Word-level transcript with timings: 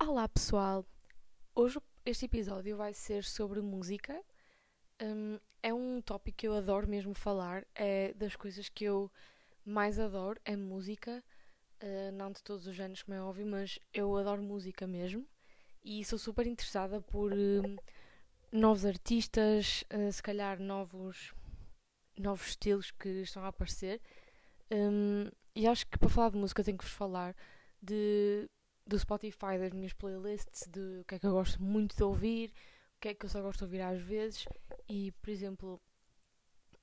Olá 0.00 0.28
pessoal, 0.28 0.84
hoje 1.54 1.78
este 2.04 2.24
episódio 2.24 2.76
vai 2.76 2.92
ser 2.92 3.22
sobre 3.22 3.60
música. 3.60 4.20
Um, 5.00 5.38
é 5.62 5.72
um 5.72 6.02
tópico 6.02 6.38
que 6.38 6.48
eu 6.48 6.54
adoro 6.54 6.88
mesmo 6.88 7.14
falar, 7.14 7.64
é 7.76 8.12
das 8.14 8.34
coisas 8.34 8.68
que 8.68 8.82
eu 8.84 9.08
mais 9.64 10.00
adoro, 10.00 10.40
é 10.44 10.56
música. 10.56 11.22
Uh, 11.80 12.10
não 12.12 12.32
de 12.32 12.42
todos 12.42 12.66
os 12.66 12.74
géneros, 12.74 13.04
como 13.04 13.16
é 13.16 13.22
óbvio, 13.22 13.46
mas 13.46 13.78
eu 13.94 14.16
adoro 14.16 14.42
música 14.42 14.84
mesmo. 14.84 15.24
E 15.84 16.04
sou 16.04 16.18
super 16.18 16.46
interessada 16.48 17.00
por 17.00 17.32
uh, 17.32 17.76
novos 18.52 18.84
artistas, 18.84 19.84
uh, 19.92 20.12
se 20.12 20.22
calhar 20.22 20.58
novos, 20.60 21.32
novos 22.18 22.48
estilos 22.48 22.90
que 22.90 23.08
estão 23.22 23.44
a 23.44 23.48
aparecer. 23.48 24.00
Um, 24.70 25.30
e 25.54 25.66
acho 25.66 25.86
que 25.86 25.98
para 25.98 26.08
falar 26.08 26.30
de 26.30 26.38
música 26.38 26.62
tenho 26.62 26.78
que 26.78 26.84
vos 26.84 26.92
falar 26.92 27.34
de 27.82 28.48
do 28.86 28.98
Spotify, 28.98 29.56
das 29.58 29.72
minhas 29.72 29.92
playlists, 29.92 30.66
de 30.68 31.00
o 31.00 31.04
que 31.04 31.14
é 31.14 31.18
que 31.18 31.26
eu 31.26 31.32
gosto 31.32 31.62
muito 31.62 31.96
de 31.96 32.02
ouvir, 32.02 32.52
o 32.96 33.00
que 33.00 33.08
é 33.08 33.14
que 33.14 33.24
eu 33.24 33.30
só 33.30 33.40
gosto 33.40 33.58
de 33.58 33.64
ouvir 33.64 33.80
às 33.82 34.00
vezes. 34.00 34.44
E, 34.88 35.12
por 35.12 35.30
exemplo, 35.30 35.80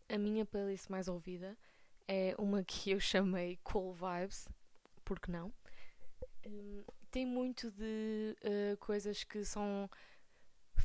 a 0.08 0.17
minha 0.17 0.45
playlist 0.45 0.89
mais 0.89 1.09
ouvida 1.09 1.58
é 2.08 2.34
uma 2.38 2.63
que 2.63 2.91
eu 2.91 2.99
chamei 2.99 3.59
Cool 3.63 3.94
Vibes, 3.94 4.47
porque 5.03 5.30
não? 5.30 5.52
Um, 6.45 6.84
tem 7.11 7.25
muito 7.25 7.70
de 7.72 8.38
uh, 8.44 8.77
coisas 8.77 9.23
que 9.25 9.44
são 9.44 9.89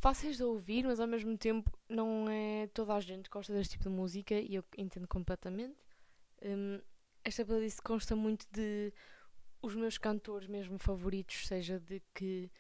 fáceis 0.02 0.36
de 0.36 0.42
ouvir, 0.42 0.84
mas 0.84 0.98
ao 0.98 1.06
mesmo 1.06 1.38
tempo 1.38 1.70
não 1.88 2.28
é 2.28 2.66
toda 2.74 2.92
a 2.92 3.00
gente 3.00 3.30
que 3.30 3.30
gosta 3.30 3.52
deste 3.52 3.72
tipo 3.72 3.84
de 3.84 3.90
música 3.90 4.34
e 4.34 4.56
eu 4.56 4.64
entendo 4.76 5.06
completamente. 5.06 5.78
Um, 6.42 6.80
esta 7.22 7.44
playlist 7.44 7.80
consta 7.82 8.16
muito 8.16 8.44
de 8.50 8.92
os 9.62 9.76
meus 9.76 9.98
cantores 9.98 10.48
mesmo 10.48 10.76
favoritos, 10.76 11.46
seja 11.46 11.78
de 11.78 12.02
que, 12.12 12.50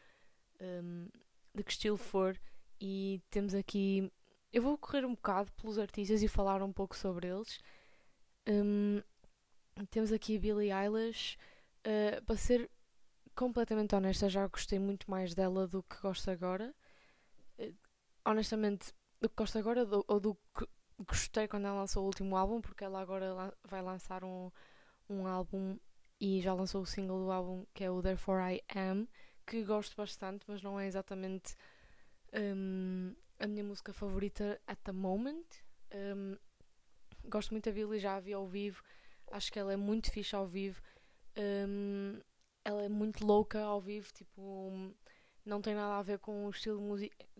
um, 0.60 1.08
de 1.52 1.64
que 1.64 1.72
estilo 1.72 1.96
for, 1.96 2.40
e 2.80 3.20
temos 3.28 3.54
aqui. 3.54 4.08
Eu 4.52 4.62
vou 4.62 4.78
correr 4.78 5.04
um 5.04 5.14
bocado 5.14 5.50
pelos 5.54 5.80
artistas 5.80 6.22
e 6.22 6.28
falar 6.28 6.62
um 6.62 6.72
pouco 6.72 6.96
sobre 6.96 7.26
eles. 7.26 7.58
Um, 8.48 9.02
temos 9.90 10.12
aqui 10.12 10.38
Billie 10.38 10.70
Eilish. 10.70 11.36
Uh, 11.84 12.22
para 12.24 12.36
ser 12.36 12.70
completamente 13.34 13.96
honesta, 13.96 14.28
já 14.28 14.46
gostei 14.46 14.78
muito 14.78 15.10
mais 15.10 15.34
dela 15.34 15.66
do 15.66 15.82
que 15.82 16.00
gosto 16.00 16.30
agora. 16.30 16.72
Uh, 17.62 17.74
honestamente, 18.24 18.92
do 19.20 19.28
que 19.28 19.36
gosto 19.36 19.58
agora 19.58 19.84
do, 19.84 20.04
ou 20.08 20.20
do 20.20 20.34
que 20.56 20.66
gostei 20.98 21.48
quando 21.48 21.66
ela 21.66 21.80
lançou 21.80 22.02
o 22.02 22.06
último 22.06 22.36
álbum, 22.36 22.60
porque 22.60 22.84
ela 22.84 23.00
agora 23.00 23.54
vai 23.64 23.82
lançar 23.82 24.24
um, 24.24 24.50
um 25.08 25.26
álbum 25.26 25.78
e 26.20 26.40
já 26.40 26.54
lançou 26.54 26.82
o 26.82 26.86
single 26.86 27.24
do 27.24 27.32
álbum 27.32 27.66
que 27.74 27.84
é 27.84 27.90
o 27.90 28.00
Therefore 28.00 28.54
I 28.54 28.62
Am, 28.76 29.08
que 29.46 29.64
gosto 29.64 29.96
bastante, 29.96 30.44
mas 30.46 30.62
não 30.62 30.78
é 30.78 30.86
exatamente 30.86 31.56
um, 32.32 33.14
a 33.38 33.46
minha 33.46 33.64
música 33.64 33.92
favorita 33.92 34.60
at 34.66 34.78
the 34.84 34.92
moment. 34.92 35.44
Um, 35.94 36.36
gosto 37.24 37.50
muito 37.50 37.64
da 37.64 37.72
Billie, 37.72 38.00
já 38.00 38.16
a 38.16 38.20
vi 38.20 38.32
ao 38.32 38.46
vivo, 38.46 38.82
acho 39.30 39.52
que 39.52 39.58
ela 39.58 39.72
é 39.72 39.76
muito 39.76 40.10
fixe 40.10 40.34
ao 40.34 40.46
vivo. 40.46 40.80
Um, 41.36 42.20
ela 42.64 42.82
é 42.84 42.88
muito 42.88 43.26
louca 43.26 43.60
ao 43.60 43.80
vivo, 43.80 44.12
tipo, 44.12 44.94
não 45.44 45.60
tem 45.60 45.74
nada 45.74 45.98
a 45.98 46.02
ver 46.02 46.18
com 46.18 46.46
o 46.46 46.50
estilo, 46.50 46.78
com 46.80 46.92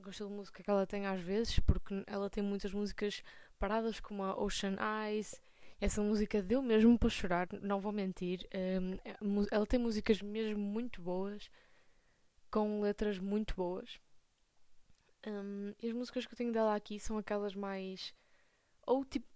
o 0.08 0.10
estilo 0.10 0.28
de 0.28 0.36
música 0.36 0.62
que 0.62 0.70
ela 0.70 0.86
tem 0.86 1.06
às 1.06 1.20
vezes, 1.20 1.58
porque 1.60 2.02
ela 2.06 2.28
tem 2.28 2.42
muitas 2.42 2.72
músicas 2.72 3.22
paradas, 3.58 4.00
como 4.00 4.22
a 4.24 4.40
Ocean 4.40 4.76
Eyes 5.06 5.40
essa 5.82 6.00
música 6.00 6.40
deu 6.40 6.62
mesmo 6.62 6.96
para 6.96 7.10
chorar, 7.10 7.48
não 7.60 7.80
vou 7.80 7.90
mentir. 7.90 8.48
Um, 8.54 9.44
ela 9.50 9.66
tem 9.66 9.80
músicas 9.80 10.22
mesmo 10.22 10.62
muito 10.62 11.02
boas, 11.02 11.50
com 12.52 12.80
letras 12.80 13.18
muito 13.18 13.56
boas. 13.56 13.98
Um, 15.26 15.74
e 15.82 15.88
as 15.88 15.92
músicas 15.92 16.24
que 16.24 16.34
eu 16.34 16.36
tenho 16.36 16.52
dela 16.52 16.76
aqui 16.76 17.00
são 17.00 17.18
aquelas 17.18 17.56
mais. 17.56 18.14
ou 18.86 19.04
tipo. 19.04 19.26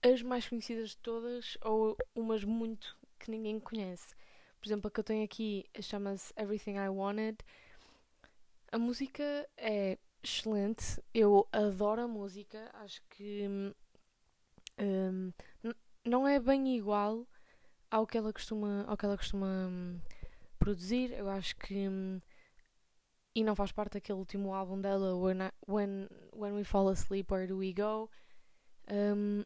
as 0.00 0.22
mais 0.22 0.48
conhecidas 0.48 0.90
de 0.90 0.98
todas, 0.98 1.58
ou 1.60 1.96
umas 2.14 2.44
muito 2.44 2.96
que 3.18 3.28
ninguém 3.28 3.58
conhece. 3.58 4.14
Por 4.60 4.68
exemplo, 4.68 4.86
a 4.86 4.90
que 4.92 5.00
eu 5.00 5.04
tenho 5.04 5.24
aqui 5.24 5.64
chama-se 5.80 6.32
Everything 6.36 6.76
I 6.76 6.88
Wanted. 6.88 7.38
A 8.76 8.78
música 8.78 9.48
é 9.56 9.96
excelente, 10.22 11.02
eu 11.14 11.48
adoro 11.50 12.02
a 12.02 12.06
música, 12.06 12.70
acho 12.74 13.00
que. 13.08 13.48
Um, 14.78 15.32
não 16.04 16.28
é 16.28 16.38
bem 16.38 16.76
igual 16.76 17.26
ao 17.90 18.06
que 18.06 18.18
ela 18.18 18.30
costuma, 18.34 18.84
ao 18.86 18.94
que 18.94 19.06
ela 19.06 19.16
costuma 19.16 19.46
hum, 19.46 19.98
produzir. 20.58 21.10
Eu 21.12 21.30
acho 21.30 21.56
que. 21.56 21.88
Hum, 21.88 22.20
e 23.34 23.42
não 23.42 23.56
faz 23.56 23.72
parte 23.72 23.94
daquele 23.94 24.18
último 24.18 24.52
álbum 24.52 24.78
dela, 24.78 25.16
When, 25.16 25.38
I, 25.38 25.50
When, 25.66 26.08
When 26.34 26.52
We 26.52 26.64
Fall 26.64 26.90
Asleep, 26.90 27.32
Where 27.32 27.46
Do 27.46 27.56
We 27.56 27.72
Go? 27.72 28.10
Um, 28.92 29.42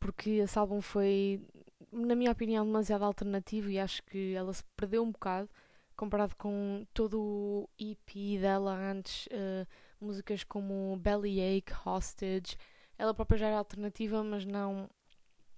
porque 0.00 0.30
esse 0.30 0.58
álbum 0.58 0.80
foi, 0.80 1.46
na 1.92 2.14
minha 2.14 2.32
opinião, 2.32 2.64
demasiado 2.64 3.04
alternativo 3.04 3.68
e 3.68 3.78
acho 3.78 4.02
que 4.04 4.32
ela 4.32 4.54
se 4.54 4.64
perdeu 4.74 5.02
um 5.02 5.12
bocado 5.12 5.50
comparado 5.98 6.36
com 6.36 6.86
todo 6.94 7.20
o 7.20 7.68
EP 7.76 8.40
dela 8.40 8.72
antes, 8.72 9.26
uh, 9.26 9.66
músicas 10.00 10.44
como 10.44 10.96
Bellyache, 10.96 11.74
Hostage. 11.84 12.56
Ela 12.96 13.12
própria 13.12 13.38
já 13.38 13.48
era 13.48 13.58
alternativa, 13.58 14.22
mas 14.22 14.44
não 14.44 14.88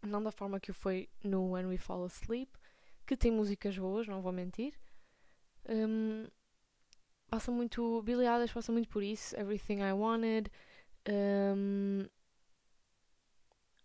não 0.03 0.23
da 0.23 0.31
forma 0.33 0.59
que 0.59 0.71
o 0.71 0.75
foi 0.75 1.11
no 1.23 1.53
When 1.53 1.67
We 1.67 1.77
Fall 1.77 2.05
Asleep, 2.05 2.51
que 3.06 3.15
tem 3.15 3.31
músicas 3.31 3.77
boas, 3.77 4.09
não 4.09 4.23
vou 4.23 4.33
mentir. 4.33 4.73
Um, 5.69 6.27
passa 7.28 7.53
muito. 7.53 8.01
Billy 8.03 8.27
Eilish 8.27 8.55
passa 8.55 8.72
muito 8.72 8.89
por 8.89 9.03
isso. 9.03 9.37
Everything 9.37 9.81
I 9.81 9.93
Wanted. 9.93 10.51
Um, 11.07 12.07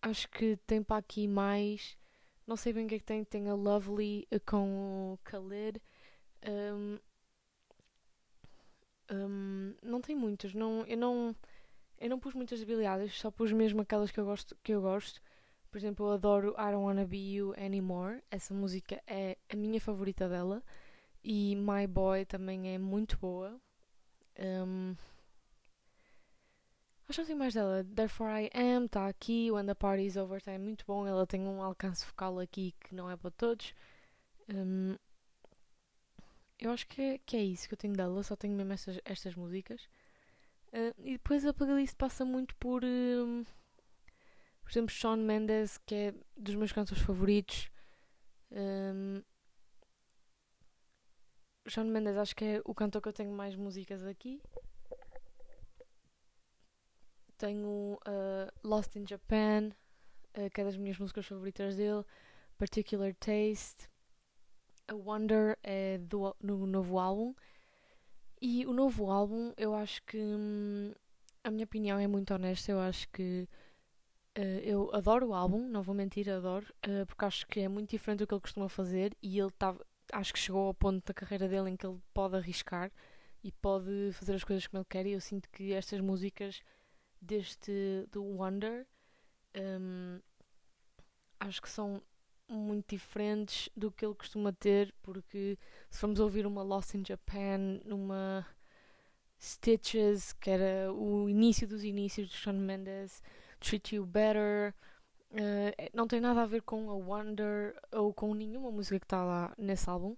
acho 0.02 0.30
que 0.30 0.58
tem 0.66 0.82
para 0.82 0.98
aqui 0.98 1.28
mais. 1.28 1.98
Não 2.48 2.56
sei 2.56 2.72
bem 2.72 2.86
o 2.86 2.88
que 2.88 2.96
é 2.96 3.00
que 3.00 3.06
tem. 3.06 3.26
Tem 3.26 3.50
a 3.50 3.56
Lovely 3.56 4.26
com 4.46 5.14
o 5.14 5.20
Khalid. 5.30 5.82
Um, 6.48 7.00
um, 9.12 9.76
não 9.82 10.02
tem 10.02 10.16
muitas. 10.16 10.54
Não, 10.54 10.86
eu 10.86 10.98
não. 10.98 11.36
Eu 11.98 12.10
não 12.10 12.20
pus 12.20 12.34
muitas 12.34 12.62
habilidades, 12.62 13.18
só 13.18 13.32
pus 13.32 13.52
mesmo 13.52 13.82
aquelas 13.82 14.12
que 14.12 14.20
eu 14.20 14.26
gosto. 14.26 14.56
Que 14.64 14.74
eu 14.74 14.82
gosto. 14.82 15.22
Por 15.72 15.78
exemplo, 15.78 16.08
eu 16.08 16.12
adoro 16.14 16.52
I 16.52 16.72
Don't 16.72 16.86
Wanna 16.86 17.06
Be 17.06 17.36
You 17.36 17.54
Anymore. 17.58 18.22
Essa 18.32 18.54
música 18.54 19.02
é 19.08 19.38
a 19.50 19.56
minha 19.56 19.80
favorita 19.80 20.28
dela. 20.30 20.64
E 21.24 21.56
My 21.56 21.88
Boy 21.88 22.26
também 22.26 22.74
é 22.74 22.78
muito 22.78 23.18
boa. 23.18 23.60
Um, 24.40 24.96
acho 27.10 27.24
que 27.24 27.32
não 27.32 27.40
mais 27.40 27.54
dela. 27.54 27.84
Therefore 27.84 28.30
I 28.32 28.50
Am 28.54 28.86
está 28.86 29.08
aqui. 29.08 29.52
When 29.52 29.66
the 29.66 29.74
Party's 29.74 30.16
Over 30.16 30.38
está 30.38 30.52
é 30.52 30.58
muito 30.58 30.86
bom. 30.86 31.08
Ela 31.08 31.26
tem 31.26 31.42
um 31.42 31.62
alcance 31.62 32.06
focal 32.06 32.40
aqui 32.40 32.74
que 32.80 32.94
não 32.96 33.10
é 33.10 33.18
para 33.18 33.32
todos. 33.32 33.74
Um, 34.50 34.96
eu 36.60 36.72
acho 36.72 36.88
que 36.88 37.02
é, 37.02 37.18
que 37.20 37.36
é 37.38 37.44
isso 37.44 37.68
que 37.68 37.74
eu 37.74 37.78
tenho 37.78 37.94
dela. 37.94 38.24
Só 38.24 38.36
tenho 38.36 38.56
mesmo 38.56 38.74
estas, 38.74 39.00
estas 39.06 39.36
músicas. 39.36 39.82
Uh, 40.74 40.94
e 41.00 41.14
depois 41.14 41.46
a 41.46 41.54
playlist 41.54 41.96
passa 41.96 42.26
muito 42.26 42.56
por. 42.56 42.84
Um, 42.84 43.44
por 44.62 44.72
exemplo, 44.72 44.90
Shawn 44.90 45.18
Mendes, 45.18 45.78
que 45.86 45.96
é 45.96 46.14
dos 46.36 46.56
meus 46.56 46.72
cantores 46.72 47.04
favoritos. 47.04 47.70
Um, 48.52 49.22
Shawn 51.68 51.86
Mendes 51.86 52.18
acho 52.18 52.36
que 52.36 52.46
é 52.46 52.62
o 52.66 52.74
cantor 52.74 53.02
que 53.02 53.10
eu 53.10 53.14
tenho 53.14 53.32
mais 53.32 53.56
músicas 53.56 54.04
aqui. 54.06 54.42
Tenho 57.38 58.00
uh, 58.08 58.68
Lost 58.68 58.96
in 58.96 59.06
Japan, 59.06 59.72
uh, 60.38 60.50
que 60.52 60.62
é 60.62 60.64
das 60.64 60.78
minhas 60.78 60.98
músicas 60.98 61.26
favoritas 61.26 61.76
dele. 61.76 62.04
Particular 62.58 63.14
Taste. 63.16 63.90
A 64.88 64.94
Wonder 64.96 65.58
é 65.64 65.98
do 65.98 66.36
no 66.42 66.66
novo 66.68 67.00
álbum. 67.00 67.34
E 68.42 68.66
o 68.66 68.74
novo 68.74 69.10
álbum, 69.12 69.54
eu 69.58 69.74
acho 69.76 70.02
que. 70.04 70.18
Hum, 70.18 70.94
a 71.44 71.52
minha 71.52 71.66
opinião 71.66 72.00
é 72.00 72.08
muito 72.08 72.34
honesta. 72.34 72.72
Eu 72.72 72.80
acho 72.80 73.08
que 73.10 73.48
Uh, 74.38 74.60
eu 74.64 74.94
adoro 74.94 75.28
o 75.30 75.34
álbum, 75.34 75.66
não 75.70 75.82
vou 75.82 75.96
mentir, 75.96 76.30
adoro, 76.30 76.66
uh, 76.86 77.06
porque 77.06 77.24
acho 77.24 77.48
que 77.48 77.62
é 77.62 77.70
muito 77.70 77.90
diferente 77.90 78.20
do 78.20 78.28
que 78.28 78.34
ele 78.34 78.42
costuma 78.42 78.68
fazer 78.68 79.16
e 79.24 79.40
ele 79.40 79.52
tá, 79.52 79.74
acho 80.12 80.34
que 80.34 80.40
chegou 80.40 80.68
ao 80.68 80.74
ponto 80.74 81.06
da 81.06 81.14
carreira 81.14 81.48
dele 81.48 81.70
em 81.70 81.78
que 81.78 81.88
ele 81.88 81.98
pode 82.14 82.36
arriscar 82.36 82.92
e 83.42 83.50
pode 83.54 84.12
fazer 84.12 84.36
as 84.36 84.44
coisas 84.44 84.68
como 84.68 84.80
ele 84.80 84.88
quer. 84.90 85.06
E 85.06 85.14
eu 85.14 85.22
sinto 85.22 85.50
que 85.50 85.72
estas 85.72 86.02
músicas 86.02 86.62
deste 87.22 88.06
do 88.12 88.26
Wonder 88.26 88.86
um, 89.56 90.20
acho 91.40 91.62
que 91.62 91.70
são 91.70 92.02
muito 92.48 92.96
diferentes 92.96 93.70
do 93.76 93.92
que 93.92 94.06
ele 94.06 94.16
costuma 94.16 94.54
ter, 94.54 94.94
porque 95.02 95.58
se 95.90 96.00
formos 96.00 96.20
ouvir 96.20 96.46
uma 96.46 96.62
Lost 96.64 96.94
in 96.94 97.04
Japan, 97.06 97.80
numa 97.86 98.46
Stitches, 99.40 100.34
que 100.34 100.50
era 100.50 100.94
o 100.94 101.30
início 101.30 101.68
dos 101.68 101.84
inícios 101.84 102.30
do 102.30 102.36
Shawn 102.36 102.58
Mendes 102.58 103.22
Treat 103.60 103.96
You 103.96 104.06
Better. 104.06 104.74
Uh, 105.32 105.90
não 105.94 106.08
tem 106.08 106.22
nada 106.22 106.44
a 106.44 106.46
ver 106.46 106.62
com 106.62 106.90
a 106.90 106.94
Wonder 106.94 107.76
ou 107.92 108.14
com 108.14 108.34
nenhuma 108.34 108.72
música 108.72 109.00
que 109.00 109.06
está 109.06 109.24
lá 109.24 109.54
nesse 109.58 109.90
álbum. 109.90 110.16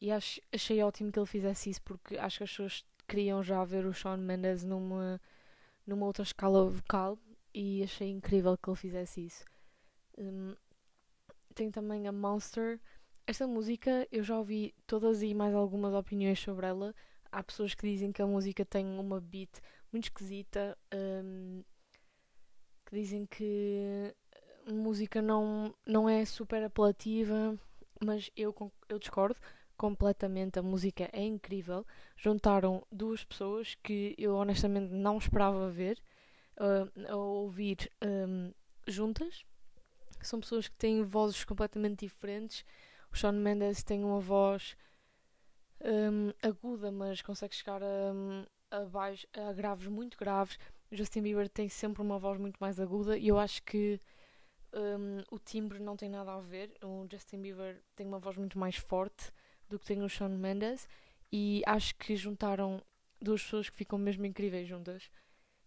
E 0.00 0.10
acho, 0.10 0.40
achei 0.52 0.82
ótimo 0.82 1.10
que 1.12 1.18
ele 1.18 1.26
fizesse 1.26 1.70
isso 1.70 1.82
porque 1.82 2.18
acho 2.18 2.38
que 2.38 2.44
as 2.44 2.50
pessoas 2.50 2.84
queriam 3.06 3.42
já 3.42 3.64
ver 3.64 3.86
o 3.86 3.94
Shawn 3.94 4.18
Mendes 4.18 4.64
numa, 4.64 5.20
numa 5.86 6.06
outra 6.06 6.22
escala 6.22 6.68
vocal 6.68 7.18
e 7.54 7.82
achei 7.82 8.10
incrível 8.10 8.58
que 8.58 8.68
ele 8.68 8.76
fizesse 8.76 9.26
isso. 9.26 9.44
Um, 10.18 10.54
tem 11.56 11.70
também 11.70 12.06
a 12.06 12.12
Monster. 12.12 12.78
Esta 13.26 13.46
música 13.46 14.06
eu 14.12 14.22
já 14.22 14.38
ouvi 14.38 14.74
todas 14.86 15.22
e 15.22 15.34
mais 15.34 15.54
algumas 15.54 15.94
opiniões 15.94 16.38
sobre 16.38 16.66
ela. 16.66 16.94
Há 17.32 17.42
pessoas 17.42 17.74
que 17.74 17.90
dizem 17.90 18.12
que 18.12 18.22
a 18.22 18.26
música 18.26 18.64
tem 18.64 18.86
uma 18.86 19.20
beat 19.20 19.50
muito 19.90 20.04
esquisita, 20.04 20.76
um, 20.94 21.64
que 22.84 22.94
dizem 22.94 23.26
que 23.26 24.14
a 24.66 24.72
música 24.72 25.22
não, 25.22 25.74
não 25.86 26.08
é 26.08 26.24
super 26.24 26.62
apelativa, 26.62 27.58
mas 28.04 28.30
eu, 28.36 28.54
eu 28.88 28.98
discordo 28.98 29.40
completamente. 29.78 30.58
A 30.58 30.62
música 30.62 31.08
é 31.10 31.24
incrível. 31.24 31.86
Juntaram 32.16 32.86
duas 32.92 33.24
pessoas 33.24 33.74
que 33.82 34.14
eu 34.18 34.34
honestamente 34.34 34.92
não 34.92 35.16
esperava 35.16 35.70
ver 35.70 35.98
uh, 36.58 37.10
a 37.10 37.16
ouvir 37.16 37.90
um, 38.04 38.52
juntas. 38.86 39.44
São 40.20 40.40
pessoas 40.40 40.68
que 40.68 40.76
têm 40.76 41.02
vozes 41.02 41.44
completamente 41.44 42.00
diferentes. 42.00 42.64
O 43.12 43.16
Shawn 43.16 43.32
Mendes 43.32 43.82
tem 43.82 44.04
uma 44.04 44.20
voz 44.20 44.76
um, 45.80 46.32
aguda, 46.42 46.90
mas 46.90 47.22
consegue 47.22 47.54
chegar 47.54 47.82
a, 47.82 48.12
a, 48.70 48.84
baixo, 48.84 49.26
a 49.32 49.52
graves 49.52 49.86
muito 49.86 50.18
graves. 50.18 50.58
Justin 50.90 51.22
Bieber 51.22 51.48
tem 51.48 51.68
sempre 51.68 52.02
uma 52.02 52.18
voz 52.18 52.38
muito 52.38 52.58
mais 52.58 52.78
aguda 52.78 53.18
e 53.18 53.28
eu 53.28 53.38
acho 53.38 53.62
que 53.62 54.00
um, 54.72 55.22
o 55.30 55.38
timbre 55.38 55.80
não 55.80 55.96
tem 55.96 56.08
nada 56.08 56.34
a 56.34 56.40
ver. 56.40 56.72
O 56.82 57.06
Justin 57.10 57.42
Bieber 57.42 57.82
tem 57.94 58.06
uma 58.06 58.18
voz 58.18 58.36
muito 58.36 58.58
mais 58.58 58.76
forte 58.76 59.32
do 59.68 59.78
que 59.78 59.86
tem 59.86 60.02
o 60.02 60.08
Shawn 60.08 60.36
Mendes 60.36 60.88
e 61.32 61.62
acho 61.66 61.94
que 61.96 62.16
juntaram 62.16 62.82
duas 63.20 63.42
pessoas 63.42 63.68
que 63.68 63.76
ficam 63.76 63.98
mesmo 63.98 64.26
incríveis 64.26 64.68
juntas. 64.68 65.10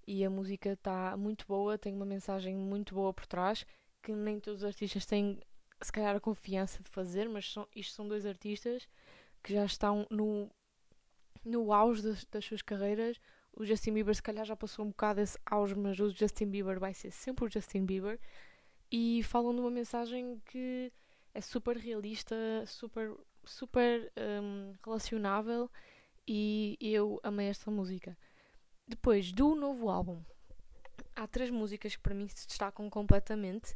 E 0.08 0.26
a 0.26 0.30
música 0.30 0.72
está 0.72 1.16
muito 1.18 1.46
boa, 1.46 1.78
tem 1.78 1.94
uma 1.94 2.06
mensagem 2.06 2.56
muito 2.56 2.96
boa 2.96 3.14
por 3.14 3.28
trás 3.28 3.66
que 4.02 4.12
nem 4.12 4.40
todos 4.40 4.62
os 4.62 4.68
artistas 4.68 5.06
têm, 5.06 5.40
se 5.82 5.92
calhar, 5.92 6.16
a 6.16 6.20
confiança 6.20 6.82
de 6.82 6.90
fazer, 6.90 7.28
mas 7.30 7.52
são, 7.52 7.68
isto 7.76 7.94
são 7.94 8.08
dois 8.08 8.26
artistas 8.26 8.88
que 9.44 9.54
já 9.54 9.66
estão 9.66 10.06
no, 10.10 10.50
no 11.46 11.74
auge 11.74 12.02
das, 12.02 12.26
das 12.26 12.46
suas 12.46 12.62
carreiras. 12.62 13.20
O 13.54 13.66
Justin 13.66 13.94
Bieber, 13.94 14.16
se 14.16 14.24
calhar, 14.24 14.46
já 14.46 14.56
passou 14.56 14.86
um 14.86 14.90
bocado 14.90 15.22
esse 15.22 15.38
auge, 15.46 15.76
mas 15.76 16.00
o 16.00 16.10
Justin 16.10 16.48
Bieber 16.50 16.80
vai 16.80 16.94
ser 16.94 17.12
sempre 17.12 17.46
o 17.46 17.50
Justin 17.50 17.86
Bieber. 17.86 18.20
E 18.92 19.22
falam 19.24 19.54
de 19.54 19.62
uma 19.62 19.72
mensagem 19.72 20.42
que 20.46 20.92
é 21.34 21.42
super 21.42 21.78
realista, 21.78 22.36
super, 22.66 23.16
super 23.44 24.12
um, 24.42 24.74
relacionável. 24.84 25.70
E 26.28 26.78
eu 26.80 27.20
amei 27.24 27.48
esta 27.48 27.72
música. 27.72 28.18
Depois 28.88 29.32
do 29.32 29.56
novo 29.56 29.90
álbum, 29.90 30.24
há 31.16 31.28
três 31.28 31.50
músicas 31.50 31.96
que 31.96 32.02
para 32.02 32.16
mim 32.16 32.28
se 32.28 32.48
destacam 32.48 32.90
completamente 32.90 33.76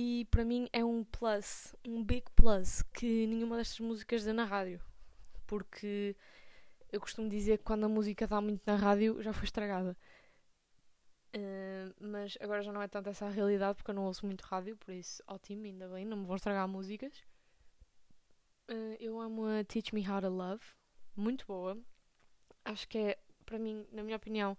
e 0.00 0.26
para 0.26 0.44
mim 0.44 0.68
é 0.72 0.84
um 0.84 1.02
plus, 1.02 1.74
um 1.84 2.04
big 2.04 2.24
plus 2.36 2.82
que 2.94 3.26
nenhuma 3.26 3.56
destas 3.56 3.80
músicas 3.80 4.24
dá 4.24 4.32
na 4.32 4.44
rádio. 4.44 4.80
Porque 5.44 6.14
eu 6.92 7.00
costumo 7.00 7.28
dizer 7.28 7.58
que 7.58 7.64
quando 7.64 7.82
a 7.82 7.88
música 7.88 8.24
dá 8.24 8.40
muito 8.40 8.62
na 8.64 8.76
rádio 8.76 9.20
já 9.20 9.32
foi 9.32 9.46
estragada. 9.46 9.96
Uh, 11.34 11.92
mas 12.00 12.38
agora 12.40 12.62
já 12.62 12.72
não 12.72 12.80
é 12.80 12.86
tanto 12.86 13.08
essa 13.08 13.26
a 13.26 13.28
realidade 13.28 13.74
porque 13.74 13.90
eu 13.90 13.94
não 13.96 14.04
ouço 14.04 14.24
muito 14.24 14.42
rádio, 14.42 14.76
por 14.76 14.94
isso 14.94 15.20
ótimo, 15.26 15.64
ainda 15.64 15.88
bem, 15.88 16.04
não 16.04 16.16
me 16.16 16.26
vão 16.26 16.36
estragar 16.36 16.68
músicas. 16.68 17.18
Uh, 18.70 18.94
eu 19.00 19.20
amo 19.20 19.46
a 19.46 19.64
Teach 19.64 19.92
Me 19.92 20.08
How 20.08 20.20
to 20.20 20.28
Love, 20.28 20.62
muito 21.16 21.44
boa. 21.44 21.76
Acho 22.64 22.86
que 22.86 22.98
é, 22.98 23.18
para 23.44 23.58
mim, 23.58 23.84
na 23.90 24.04
minha 24.04 24.16
opinião, 24.16 24.56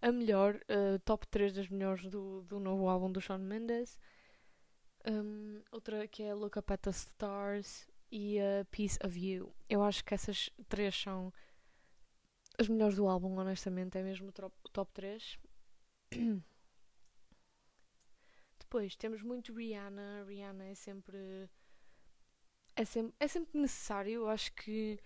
a 0.00 0.10
melhor, 0.10 0.54
uh, 0.54 0.98
top 1.04 1.26
3 1.28 1.52
das 1.52 1.68
melhores 1.68 2.08
do, 2.08 2.42
do 2.44 2.58
novo 2.58 2.88
álbum 2.88 3.12
do 3.12 3.20
Shawn 3.20 3.40
Mendes. 3.40 3.98
Um, 5.06 5.62
outra 5.72 6.06
que 6.06 6.22
é 6.22 6.34
Look 6.34 6.58
Up 6.58 6.72
at 6.72 6.80
the 6.80 6.90
Stars 6.90 7.88
e 8.10 8.38
a 8.38 8.64
Piece 8.70 8.98
of 9.04 9.18
You. 9.18 9.52
Eu 9.68 9.82
acho 9.82 10.04
que 10.04 10.14
essas 10.14 10.50
três 10.68 10.94
são 10.94 11.32
as 12.58 12.68
melhores 12.68 12.96
do 12.96 13.08
álbum, 13.08 13.38
honestamente. 13.38 13.96
É 13.96 14.02
mesmo 14.02 14.28
o 14.28 14.32
top, 14.32 14.54
top 14.72 14.92
3. 14.92 15.38
Depois 18.58 18.94
temos 18.96 19.22
muito 19.22 19.54
Rihanna. 19.54 20.24
Rihanna 20.26 20.66
é 20.66 20.74
sempre. 20.74 21.48
É 22.76 22.84
sempre, 22.84 23.14
é 23.18 23.28
sempre 23.28 23.60
necessário. 23.60 24.12
Eu 24.12 24.28
acho 24.28 24.52
que 24.54 24.98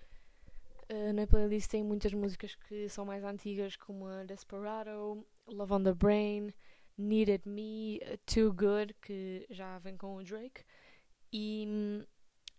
uh, 0.91 1.13
na 1.13 1.27
playlist 1.27 1.71
tem 1.71 1.83
muitas 1.83 2.13
músicas 2.13 2.55
que 2.55 2.89
são 2.89 3.05
mais 3.05 3.25
antigas, 3.25 3.77
como 3.77 4.07
a 4.07 4.25
Desperado, 4.25 5.27
Love 5.47 5.73
on 5.73 5.83
the 5.85 5.95
Brain. 5.95 6.53
Needed 6.97 7.43
Me, 7.47 8.01
Too 8.27 8.53
Good, 8.53 8.95
que 9.03 9.47
já 9.51 9.79
vem 9.79 9.97
com 9.97 10.17
o 10.17 10.23
Drake. 10.23 10.63
E 11.33 11.67
hum, 11.69 12.05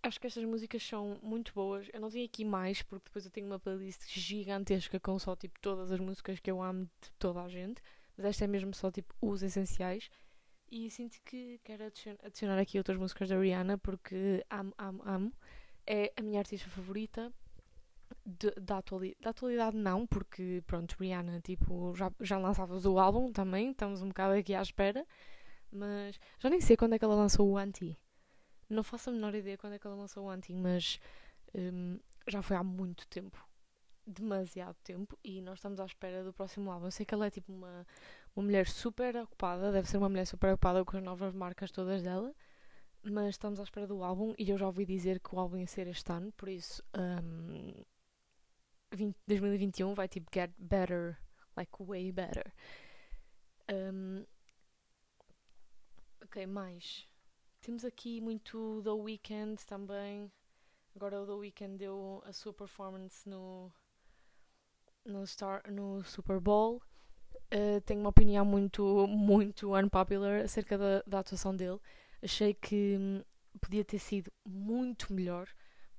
acho 0.04 0.20
que 0.20 0.28
estas 0.28 0.44
músicas 0.44 0.84
são 0.84 1.20
muito 1.22 1.54
boas. 1.54 1.88
Eu 1.94 2.02
não 2.02 2.10
tenho 2.10 2.26
aqui 2.26 2.44
mais, 2.44 2.82
porque 2.82 3.06
depois 3.06 3.26
eu 3.26 3.32
tenho 3.32 3.48
uma 3.48 3.60
playlist 3.60 4.02
gigantesca 4.14 5.00
com 5.00 5.18
só 5.18 5.36
tipo 5.36 5.60
todas 5.60 5.92
as 5.92 6.00
músicas 6.00 6.40
que 6.40 6.52
eu 6.52 6.62
amo 6.62 6.90
de 7.02 7.12
toda 7.18 7.42
a 7.42 7.50
gente. 7.50 7.82
Mas 8.18 8.26
esta 8.28 8.46
é 8.46 8.48
mesmo 8.48 8.74
só 8.74 8.92
tipo 8.92 9.14
os 9.22 9.44
essenciais. 9.44 10.10
E 10.72 10.90
sinto 10.90 11.18
que 11.24 11.60
quero 11.64 11.84
adicionar 12.24 12.60
aqui 12.60 12.78
outras 12.78 12.98
músicas 12.98 13.30
da 13.30 13.40
Rihanna 13.40 13.78
porque 13.78 14.46
amo, 14.50 14.74
amo, 14.78 15.02
amo. 15.06 15.34
É 15.88 16.12
a 16.18 16.22
minha 16.22 16.40
artista 16.40 16.70
favorita 16.70 17.32
de, 18.26 18.52
da, 18.60 18.80
atualidade, 18.80 19.22
da 19.22 19.30
atualidade 19.30 19.78
não, 19.78 20.08
porque 20.08 20.64
pronto, 20.66 20.96
Rihanna 21.00 21.40
tipo, 21.42 21.94
já, 21.96 22.12
já 22.20 22.40
o 22.40 23.00
álbum 23.00 23.32
também, 23.32 23.72
estamos 23.72 24.02
um 24.02 24.08
bocado 24.08 24.34
aqui 24.34 24.56
à 24.56 24.62
espera, 24.62 25.06
mas 25.72 26.20
já 26.40 26.50
nem 26.50 26.60
sei 26.60 26.76
quando 26.76 26.94
é 26.94 27.00
que 27.00 27.06
ela 27.06 27.16
lançou 27.16 27.50
o 27.50 27.58
Anti. 27.58 27.98
Não 28.70 28.84
faço 28.84 29.10
a 29.10 29.14
menor 29.14 29.36
ideia 29.36 29.58
quando 29.58 29.74
é 29.74 29.80
que 29.80 29.86
ela 29.86 29.96
lançou 29.96 30.26
o 30.26 30.30
Anti, 30.30 30.54
mas 30.54 31.00
um, 31.54 32.00
já 32.28 32.42
foi 32.42 32.56
há 32.56 32.64
muito 32.64 33.08
tempo. 33.08 33.38
Demasiado 34.08 34.76
tempo 34.84 35.18
e 35.24 35.42
nós 35.42 35.58
estamos 35.58 35.80
à 35.80 35.86
espera 35.86 36.24
do 36.24 36.32
próximo 36.32 36.72
álbum. 36.72 36.86
Eu 36.86 36.92
sei 36.92 37.06
que 37.06 37.14
ela 37.14 37.26
é 37.26 37.32
tipo 37.32 37.52
uma, 37.52 37.86
uma 38.36 38.46
mulher 38.46 38.68
super 38.68 39.16
ocupada, 39.18 39.72
deve 39.72 39.90
ser 39.90 39.98
uma 39.98 40.10
mulher 40.10 40.26
super 40.26 40.54
ocupada 40.54 40.86
com 40.86 40.98
as 40.98 41.04
novas 41.04 41.34
marcas 41.34 41.72
todas 41.72 42.04
dela, 42.04 42.34
mas 43.04 43.30
estamos 43.30 43.60
à 43.60 43.64
espera 43.64 43.88
do 43.88 44.04
álbum 44.04 44.34
e 44.38 44.50
eu 44.50 44.58
já 44.58 44.68
ouvi 44.68 44.86
dizer 44.86 45.20
que 45.20 45.34
o 45.34 45.40
álbum 45.40 45.58
ia 45.58 45.68
ser 45.68 45.88
este 45.88 46.12
ano, 46.12 46.32
por 46.34 46.50
isso 46.50 46.84
um, 46.96 47.84
20, 48.96 49.16
2021 49.28 49.94
vai 49.94 50.08
tipo 50.08 50.30
get 50.34 50.52
better, 50.58 51.18
like 51.56 51.72
way 51.80 52.12
better. 52.12 52.54
Um, 53.72 54.26
ok, 56.24 56.46
mais. 56.46 57.08
Temos 57.62 57.84
aqui 57.84 58.22
muito 58.22 58.82
The 58.84 58.92
Weeknd 58.92 59.66
também. 59.66 60.32
Agora 60.96 61.22
o 61.22 61.26
The 61.26 61.34
Weeknd 61.34 61.78
deu 61.78 62.22
a 62.26 62.32
sua 62.32 62.54
performance 62.54 63.28
no, 63.28 63.72
no, 65.04 65.26
Star, 65.26 65.64
no 65.72 66.04
Super 66.04 66.40
Bowl. 66.40 66.82
Uh, 67.54 67.82
tenho 67.86 68.00
uma 68.00 68.10
opinião 68.10 68.46
muito, 68.46 69.08
muito 69.08 69.76
unpopular 69.76 70.42
acerca 70.42 70.78
da, 70.78 71.04
da 71.06 71.20
atuação 71.20 71.56
dele. 71.56 71.80
Achei 72.22 72.54
que 72.54 72.98
hum, 73.00 73.24
podia 73.60 73.84
ter 73.84 74.00
sido 74.00 74.32
muito 74.46 75.14
melhor, 75.14 75.48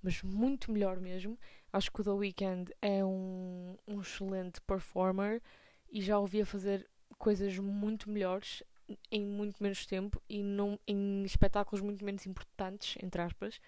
mas 0.02 0.22
muito 0.22 0.70
melhor 0.70 0.98
mesmo. 0.98 1.38
Acho 1.76 1.92
que 1.92 2.00
o 2.00 2.04
The 2.04 2.10
Weeknd 2.10 2.72
é 2.80 3.04
um, 3.04 3.76
um 3.86 4.00
excelente 4.00 4.62
performer 4.62 5.42
e 5.90 6.00
já 6.00 6.18
ouvia 6.18 6.46
fazer 6.46 6.88
coisas 7.18 7.58
muito 7.58 8.08
melhores 8.08 8.62
em 9.10 9.22
muito 9.22 9.62
menos 9.62 9.84
tempo 9.84 10.18
e 10.26 10.42
num, 10.42 10.78
em 10.86 11.22
espetáculos 11.22 11.82
muito 11.82 12.02
menos 12.02 12.24
importantes, 12.24 12.96
entre 13.02 13.20
aspas. 13.20 13.60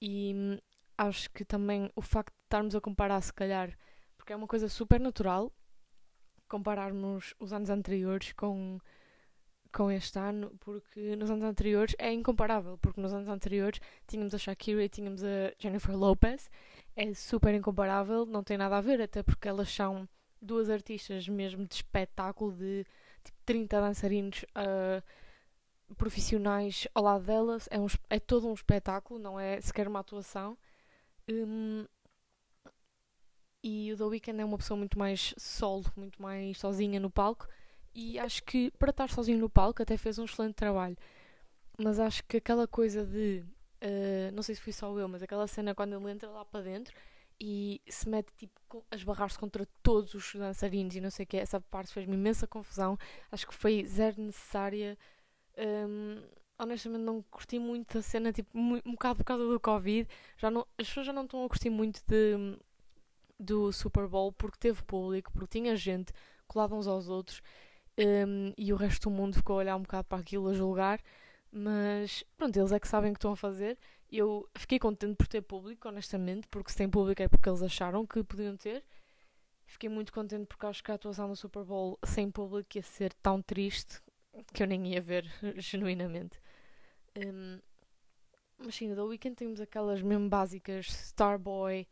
E 0.00 0.32
hum, 0.32 0.58
acho 0.96 1.28
que 1.32 1.44
também 1.44 1.90
o 1.96 2.02
facto 2.02 2.32
de 2.32 2.44
estarmos 2.44 2.72
a 2.76 2.80
comparar, 2.80 3.20
se 3.20 3.32
calhar, 3.32 3.76
porque 4.16 4.32
é 4.32 4.36
uma 4.36 4.46
coisa 4.46 4.68
super 4.68 5.00
natural 5.00 5.52
compararmos 6.46 7.34
os 7.40 7.52
anos 7.52 7.68
anteriores 7.68 8.32
com, 8.32 8.78
com 9.72 9.90
este 9.90 10.20
ano, 10.20 10.56
porque 10.60 11.16
nos 11.16 11.32
anos 11.32 11.42
anteriores 11.42 11.96
é 11.98 12.12
incomparável, 12.12 12.78
porque 12.78 13.00
nos 13.00 13.12
anos 13.12 13.28
anteriores 13.28 13.80
tínhamos 14.06 14.32
a 14.32 14.38
Shakira 14.38 14.84
e 14.84 14.88
tínhamos 14.88 15.24
a 15.24 15.52
Jennifer 15.58 15.96
Lopez 15.96 16.48
é 16.96 17.12
super 17.14 17.54
incomparável, 17.54 18.24
não 18.26 18.42
tem 18.42 18.56
nada 18.56 18.76
a 18.78 18.80
ver, 18.80 19.00
até 19.00 19.22
porque 19.22 19.48
elas 19.48 19.70
são 19.70 20.08
duas 20.40 20.70
artistas 20.70 21.28
mesmo 21.28 21.66
de 21.66 21.74
espetáculo, 21.74 22.52
de 22.52 22.84
tipo, 23.24 23.38
30 23.44 23.80
dançarinos 23.80 24.44
uh, 24.56 25.02
profissionais 25.94 26.86
ao 26.94 27.02
lado 27.04 27.24
delas. 27.24 27.68
É, 27.70 27.78
um, 27.78 27.86
é 28.10 28.20
todo 28.20 28.48
um 28.48 28.54
espetáculo, 28.54 29.18
não 29.18 29.38
é 29.38 29.60
sequer 29.60 29.88
uma 29.88 30.00
atuação. 30.00 30.56
Um, 31.28 31.86
e 33.62 33.92
o 33.92 33.96
The 33.96 34.04
Weeknd 34.04 34.40
é 34.40 34.44
uma 34.44 34.58
pessoa 34.58 34.76
muito 34.76 34.98
mais 34.98 35.34
solo, 35.38 35.84
muito 35.96 36.20
mais 36.20 36.58
sozinha 36.58 37.00
no 37.00 37.10
palco. 37.10 37.48
e 37.94 38.18
acho 38.18 38.42
que 38.44 38.70
para 38.72 38.90
estar 38.90 39.08
sozinho 39.10 39.38
no 39.38 39.48
palco 39.48 39.82
até 39.82 39.96
fez 39.96 40.18
um 40.18 40.24
excelente 40.24 40.54
trabalho. 40.54 40.96
Mas 41.78 41.98
acho 41.98 42.22
que 42.24 42.36
aquela 42.36 42.68
coisa 42.68 43.04
de. 43.04 43.44
Uh, 43.84 44.32
não 44.32 44.42
sei 44.42 44.54
se 44.54 44.60
fui 44.60 44.72
só 44.72 44.98
eu, 44.98 45.06
mas 45.06 45.22
aquela 45.22 45.46
cena 45.46 45.74
quando 45.74 45.94
ele 45.94 46.10
entra 46.10 46.30
lá 46.30 46.42
para 46.44 46.62
dentro 46.62 46.94
e 47.38 47.82
se 47.86 48.08
mete 48.08 48.32
tipo 48.34 48.84
a 48.90 48.96
esbarrar-se 48.96 49.38
contra 49.38 49.66
todos 49.82 50.14
os 50.14 50.34
dançarinos 50.34 50.96
e 50.96 51.00
não 51.00 51.10
sei 51.10 51.24
o 51.24 51.26
que, 51.26 51.36
essa 51.36 51.60
parte 51.60 51.92
fez-me 51.92 52.14
imensa 52.14 52.46
confusão. 52.46 52.98
Acho 53.30 53.46
que 53.46 53.54
foi 53.54 53.84
zero 53.84 54.22
necessária. 54.22 54.96
Um, 55.58 56.22
honestamente 56.58 57.02
não 57.02 57.22
curti 57.30 57.58
muito 57.58 57.98
a 57.98 58.02
cena, 58.02 58.32
tipo, 58.32 58.50
um 58.56 58.92
bocado 58.92 59.16
por 59.16 59.24
causa 59.24 59.44
do 59.44 59.60
Covid. 59.60 60.08
Já 60.38 60.50
não, 60.50 60.66
as 60.78 60.86
pessoas 60.88 61.06
já 61.06 61.12
não 61.12 61.24
estão 61.24 61.44
a 61.44 61.48
curtir 61.48 61.70
muito 61.70 62.02
de, 62.06 62.58
do 63.38 63.72
Super 63.72 64.08
Bowl 64.08 64.32
porque 64.32 64.58
teve 64.58 64.82
público, 64.82 65.32
porque 65.32 65.58
tinha 65.58 65.76
gente 65.76 66.12
colada 66.46 66.74
uns 66.74 66.86
aos 66.86 67.08
outros 67.08 67.42
um, 67.98 68.52
e 68.56 68.72
o 68.72 68.76
resto 68.76 69.08
do 69.08 69.14
mundo 69.14 69.34
ficou 69.36 69.56
a 69.56 69.58
olhar 69.60 69.76
um 69.76 69.82
bocado 69.82 70.04
para 70.04 70.18
aquilo 70.18 70.48
a 70.48 70.54
julgar. 70.54 71.00
Mas 71.56 72.24
pronto, 72.36 72.58
eles 72.58 72.72
é 72.72 72.80
que 72.80 72.88
sabem 72.88 73.12
o 73.12 73.14
que 73.14 73.18
estão 73.18 73.30
a 73.30 73.36
fazer. 73.36 73.78
Eu 74.10 74.48
fiquei 74.56 74.76
contente 74.76 75.14
por 75.14 75.28
ter 75.28 75.40
público, 75.40 75.86
honestamente, 75.88 76.48
porque 76.48 76.72
se 76.72 76.76
tem 76.76 76.90
público 76.90 77.22
é 77.22 77.28
porque 77.28 77.48
eles 77.48 77.62
acharam 77.62 78.04
que 78.04 78.24
podiam 78.24 78.56
ter. 78.56 78.84
Fiquei 79.64 79.88
muito 79.88 80.12
contente 80.12 80.46
porque 80.46 80.66
acho 80.66 80.82
que 80.82 80.90
a 80.90 80.96
atuação 80.96 81.28
do 81.28 81.36
Super 81.36 81.62
Bowl 81.62 81.96
sem 82.04 82.28
público 82.28 82.76
ia 82.76 82.82
ser 82.82 83.12
tão 83.14 83.40
triste 83.40 84.02
que 84.52 84.64
eu 84.64 84.66
nem 84.66 84.84
ia 84.94 85.00
ver, 85.00 85.30
genuinamente. 85.56 86.40
Um, 87.16 87.60
mas 88.58 88.74
sim, 88.74 88.92
The 88.92 89.02
Weeknd 89.02 89.36
temos 89.36 89.60
aquelas 89.60 90.02
mesmo 90.02 90.28
básicas, 90.28 90.86
Starboy, 90.86 91.86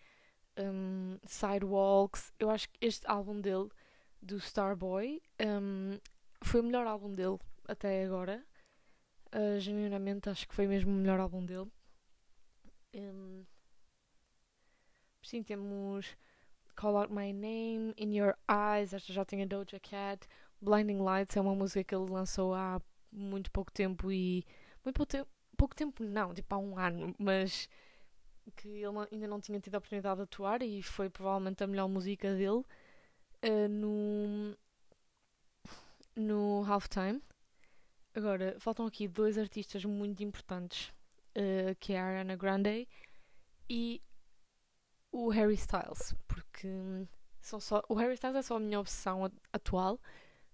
um, 0.59 1.19
Sidewalks. 1.25 2.33
Eu 2.37 2.51
acho 2.51 2.69
que 2.69 2.85
este 2.85 3.07
álbum 3.09 3.41
dele, 3.41 3.69
do 4.21 4.39
Starboy, 4.39 5.23
um, 5.41 6.01
foi 6.43 6.61
o 6.61 6.65
melhor 6.65 6.85
álbum 6.85 7.13
dele 7.13 7.39
até 7.69 8.05
agora. 8.05 8.45
Uh, 9.35 9.59
genuinamente 9.59 10.29
acho 10.29 10.47
que 10.47 10.55
foi 10.55 10.67
mesmo 10.67 10.91
o 10.91 10.95
melhor 10.95 11.19
álbum 11.19 11.45
dele. 11.45 11.71
Um, 12.95 13.45
sim, 15.23 15.43
temos 15.43 16.15
Call 16.77 16.99
Out 16.99 17.13
My 17.13 17.33
Name, 17.33 17.95
In 17.97 18.15
Your 18.15 18.37
Eyes, 18.51 18.93
esta 18.93 19.13
já 19.13 19.25
tinha 19.25 19.47
Doja 19.47 19.81
Cat. 19.81 20.29
Blinding 20.61 20.99
Lights 20.99 21.37
é 21.37 21.41
uma 21.41 21.55
música 21.55 21.83
que 21.83 21.95
ele 21.95 22.11
lançou 22.11 22.55
há 22.55 22.81
muito 23.11 23.51
pouco 23.51 23.73
tempo 23.73 24.13
e. 24.13 24.45
Muito 24.85 24.97
pouco 24.97 25.11
tempo, 25.13 25.31
pouco 25.57 25.75
tempo 25.75 26.05
não, 26.05 26.35
tipo 26.35 26.55
há 26.55 26.59
um 26.59 26.79
ano, 26.79 27.15
mas 27.19 27.69
que 28.57 28.69
ele 28.69 28.99
ainda 29.13 29.29
não 29.29 29.41
tinha 29.41 29.61
tido 29.61 29.75
a 29.77 29.79
oportunidade 29.79 30.17
de 30.17 30.23
atuar 30.23 30.63
e 30.63 30.83
foi 30.83 31.09
provavelmente 31.09 31.63
a 31.63 31.67
melhor 31.67 31.89
música 31.89 32.35
dele 32.35 32.65
uh, 33.45 33.69
no, 33.69 34.57
no 36.17 36.65
Halftime. 36.65 37.23
Agora, 38.15 38.57
faltam 38.61 38.87
aqui 38.87 39.09
dois 39.09 39.39
artistas 39.39 39.85
muito 39.85 40.23
importantes, 40.23 40.93
uh, 41.37 41.75
que 41.81 41.95
é 41.95 42.01
a 42.01 42.05
Ariana 42.05 42.37
Grande 42.37 42.87
e 43.69 44.03
o 45.11 45.31
Harry 45.31 45.55
Styles, 45.55 46.15
porque 46.29 46.69
são 47.41 47.59
só, 47.59 47.83
o 47.89 47.95
Harry 47.95 48.15
Styles 48.15 48.37
é 48.37 48.43
só 48.43 48.57
a 48.57 48.61
minha 48.61 48.79
obsessão 48.79 49.31
atual, 49.53 49.99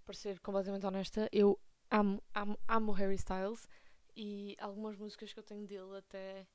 para 0.04 0.14
ser 0.14 0.38
completamente 0.40 0.86
honesta. 0.86 1.28
Eu 1.32 1.58
amo, 1.90 2.22
amo, 2.34 2.58
amo 2.66 2.92
o 2.92 2.94
Harry 2.94 3.16
Styles 3.16 3.68
e 4.16 4.56
algumas 4.58 4.96
músicas 4.96 5.32
que 5.32 5.38
eu 5.38 5.44
tenho 5.44 5.66
dele 5.66 5.96
até 5.98 6.46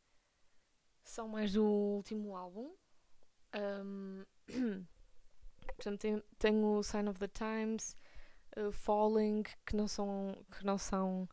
são 1.03 1.27
mais 1.27 1.53
do 1.53 1.65
último 1.65 2.35
álbum. 2.35 2.73
Um, 3.55 4.23
portanto, 5.75 5.99
tenho, 5.99 6.23
tenho 6.39 6.77
o 6.77 6.83
Sign 6.83 7.09
of 7.09 7.19
the 7.19 7.27
Times, 7.27 7.95
uh, 8.57 8.71
Falling, 8.71 9.43
que 9.65 9.75
não 9.75 9.87
são, 9.87 10.35
que 10.51 10.65
não 10.65 10.77
são 10.77 11.27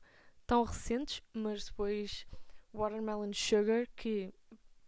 tão 0.46 0.64
recentes, 0.64 1.22
mas 1.32 1.66
depois 1.66 2.26
Watermelon 2.72 3.32
Sugar, 3.32 3.86
que 3.96 4.32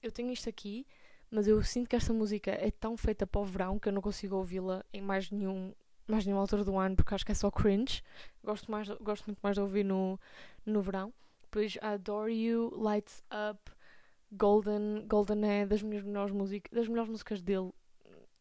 eu 0.03 0.11
tenho 0.11 0.33
isto 0.33 0.49
aqui, 0.49 0.87
mas 1.31 1.47
eu 1.47 1.63
sinto 1.63 1.89
que 1.89 1.97
esta 1.97 2.13
música 2.13 2.51
é 2.51 2.71
tão 2.71 2.97
feita 2.97 3.27
para 3.27 3.41
o 3.41 3.45
verão 3.45 3.79
que 3.79 3.89
eu 3.89 3.93
não 3.93 4.03
consigo 4.03 4.37
ouvi-la 4.37 4.85
em 4.93 5.01
mais 5.01 5.31
nenhum 5.31 5.73
mais 6.07 6.27
nenhuma 6.27 6.43
altura 6.43 6.65
do 6.65 6.77
ano 6.77 6.97
porque 6.97 7.15
acho 7.15 7.25
que 7.25 7.33
é 7.33 7.35
só 7.35 7.51
cringe. 7.51 8.03
Gosto, 8.45 8.71
mais, 8.71 8.89
gosto 9.01 9.27
muito 9.27 9.39
mais 9.41 9.55
de 9.55 9.63
ouvir 9.63 9.85
no, 9.85 10.21
no 10.67 10.83
verão. 10.83 11.13
Depois 11.43 11.79
Adore 11.81 12.35
You, 12.35 12.71
Lights 12.77 13.23
Up, 13.51 13.73
Golden. 14.33 15.07
Golden 15.07 15.45
é 15.49 15.67
das 15.67 15.83
minhas 15.83 16.05
melhores 16.05 16.33
músicas, 16.33 16.71
das 16.73 16.89
melhores 16.89 17.09
músicas 17.09 17.41
dele 17.41 17.73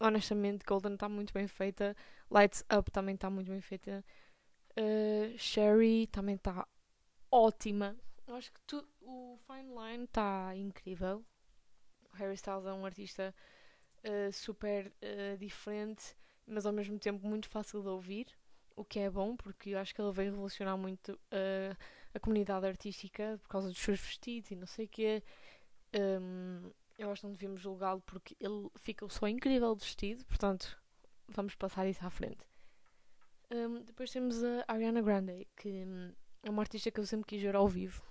honestamente, 0.01 0.65
Golden 0.65 0.96
está 0.96 1.08
muito 1.08 1.34
bem 1.34 1.48
feita. 1.48 1.96
Lights 2.29 2.63
Up 2.77 2.89
também 2.91 3.15
está 3.15 3.29
muito 3.29 3.50
bem 3.50 3.62
feita. 3.62 4.03
Uh, 4.72 5.38
Sherry 5.38 6.08
também 6.08 6.36
está 6.36 6.67
ótima. 7.31 7.96
Eu 8.27 8.36
acho 8.36 8.51
que 8.51 8.62
tu, 8.62 8.86
o 9.01 9.38
Fine 9.46 9.70
Line 9.70 10.03
está 10.05 10.55
incrível. 10.55 11.24
O 12.12 12.17
Harry 12.17 12.36
Styles 12.36 12.65
é 12.65 12.74
um 12.74 12.86
artista 12.86 13.34
uh, 14.03 14.34
super 14.34 14.88
uh, 14.88 15.38
diferente, 15.38 16.15
mas 16.48 16.65
ao 16.65 16.74
mesmo 16.74 16.98
tempo 16.98 17.25
muito 17.27 17.48
fácil 17.48 17.81
de 17.81 17.88
ouvir. 17.88 18.27
O 18.75 18.84
que 18.84 19.00
é 19.00 19.10
bom, 19.10 19.36
porque 19.36 19.72
eu 19.72 19.79
acho 19.79 19.93
que 19.93 20.01
ele 20.01 20.13
veio 20.13 20.31
revolucionar 20.31 20.77
muito 20.77 21.20
a 22.13 22.20
comunidade 22.20 22.65
artística 22.65 23.38
por 23.43 23.50
causa 23.50 23.67
dos 23.67 23.77
seus 23.77 24.00
vestidos 24.00 24.50
e 24.50 24.55
não 24.55 24.65
sei 24.65 24.86
o 24.86 24.89
quê. 24.89 25.24
Um, 25.93 26.72
eu 27.01 27.12
acho 27.12 27.22
que 27.22 27.27
não 27.27 27.34
devíamos 27.34 27.62
julgá-lo 27.62 28.01
porque 28.01 28.36
ele 28.39 28.70
fica 28.75 29.08
só 29.10 29.27
incrível 29.27 29.75
vestido, 29.75 30.25
portanto, 30.25 30.79
vamos 31.27 31.55
passar 31.55 31.88
isso 31.88 32.05
à 32.05 32.10
frente. 32.10 32.46
Um, 33.51 33.81
depois 33.84 34.12
temos 34.12 34.43
a 34.43 34.63
Ariana 34.67 35.01
Grande, 35.01 35.48
que 35.58 35.84
hum, 35.86 36.13
é 36.43 36.50
uma 36.50 36.62
artista 36.62 36.91
que 36.91 37.00
eu 37.00 37.05
sempre 37.05 37.27
quis 37.27 37.41
ver 37.41 37.55
ao 37.55 37.67
vivo, 37.67 38.01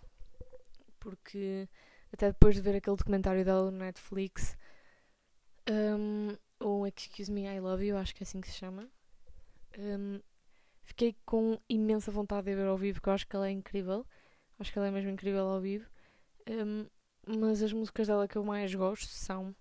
porque 0.98 1.68
até 2.12 2.28
depois 2.28 2.56
de 2.56 2.60
ver 2.60 2.76
aquele 2.76 2.96
documentário 2.96 3.44
dela 3.44 3.70
no 3.70 3.78
Netflix, 3.78 4.56
um, 5.70 6.36
Excuse 6.86 7.30
Me, 7.30 7.46
I 7.46 7.60
Love 7.60 7.86
You, 7.86 7.96
acho 7.96 8.14
que 8.14 8.22
é 8.22 8.24
assim 8.24 8.40
que 8.40 8.48
se 8.48 8.56
chama, 8.56 8.90
um, 9.78 10.20
fiquei 10.82 11.16
com 11.24 11.58
imensa 11.68 12.10
vontade 12.10 12.46
de 12.46 12.56
ver 12.56 12.66
ao 12.66 12.76
vivo, 12.76 12.96
porque 12.96 13.08
eu 13.08 13.14
acho 13.14 13.26
que 13.26 13.36
ela 13.36 13.48
é 13.48 13.52
incrível, 13.52 14.04
acho 14.58 14.72
que 14.72 14.78
ela 14.78 14.88
é 14.88 14.90
mesmo 14.90 15.10
incrível 15.10 15.46
ao 15.46 15.60
vivo. 15.60 15.88
Um, 16.48 16.86
mas 17.26 17.62
as 17.62 17.72
músicas 17.72 18.06
dela 18.06 18.28
que 18.28 18.36
eu 18.36 18.44
mais 18.44 18.74
gosto 18.74 19.10
são 19.10 19.54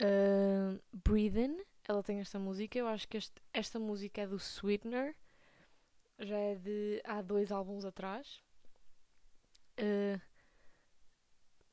uh, 0.00 0.80
Breathin'. 0.92 1.58
Ela 1.86 2.02
tem 2.02 2.20
esta 2.20 2.38
música. 2.38 2.78
Eu 2.78 2.86
acho 2.86 3.08
que 3.08 3.16
este, 3.16 3.40
esta 3.52 3.78
música 3.78 4.22
é 4.22 4.26
do 4.26 4.36
Sweetener. 4.36 5.14
Já 6.18 6.36
é 6.36 6.54
de 6.56 7.00
há 7.04 7.22
dois 7.22 7.52
álbuns 7.52 7.84
atrás. 7.84 8.42
Uh, 9.78 10.20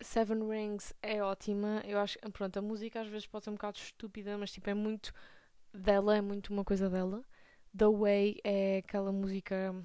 Seven 0.02 0.48
Rings 0.48 0.94
é 1.02 1.22
ótima. 1.24 1.82
Eu 1.86 2.00
acho 2.00 2.18
pronto, 2.32 2.58
a 2.58 2.62
música 2.62 3.02
às 3.02 3.08
vezes 3.08 3.28
pode 3.28 3.46
ser 3.46 3.50
um 3.50 3.54
bocado 3.54 3.78
estúpida, 3.78 4.38
mas 4.38 4.52
tipo, 4.52 4.70
é 4.70 4.74
muito 4.74 5.14
dela, 5.74 6.16
é 6.18 6.22
muito 6.22 6.54
uma 6.54 6.64
coisa 6.64 6.90
dela. 6.90 7.24
The 7.78 7.88
Way 7.88 8.40
é 8.44 8.78
aquela 8.78 9.12
música, 9.12 9.76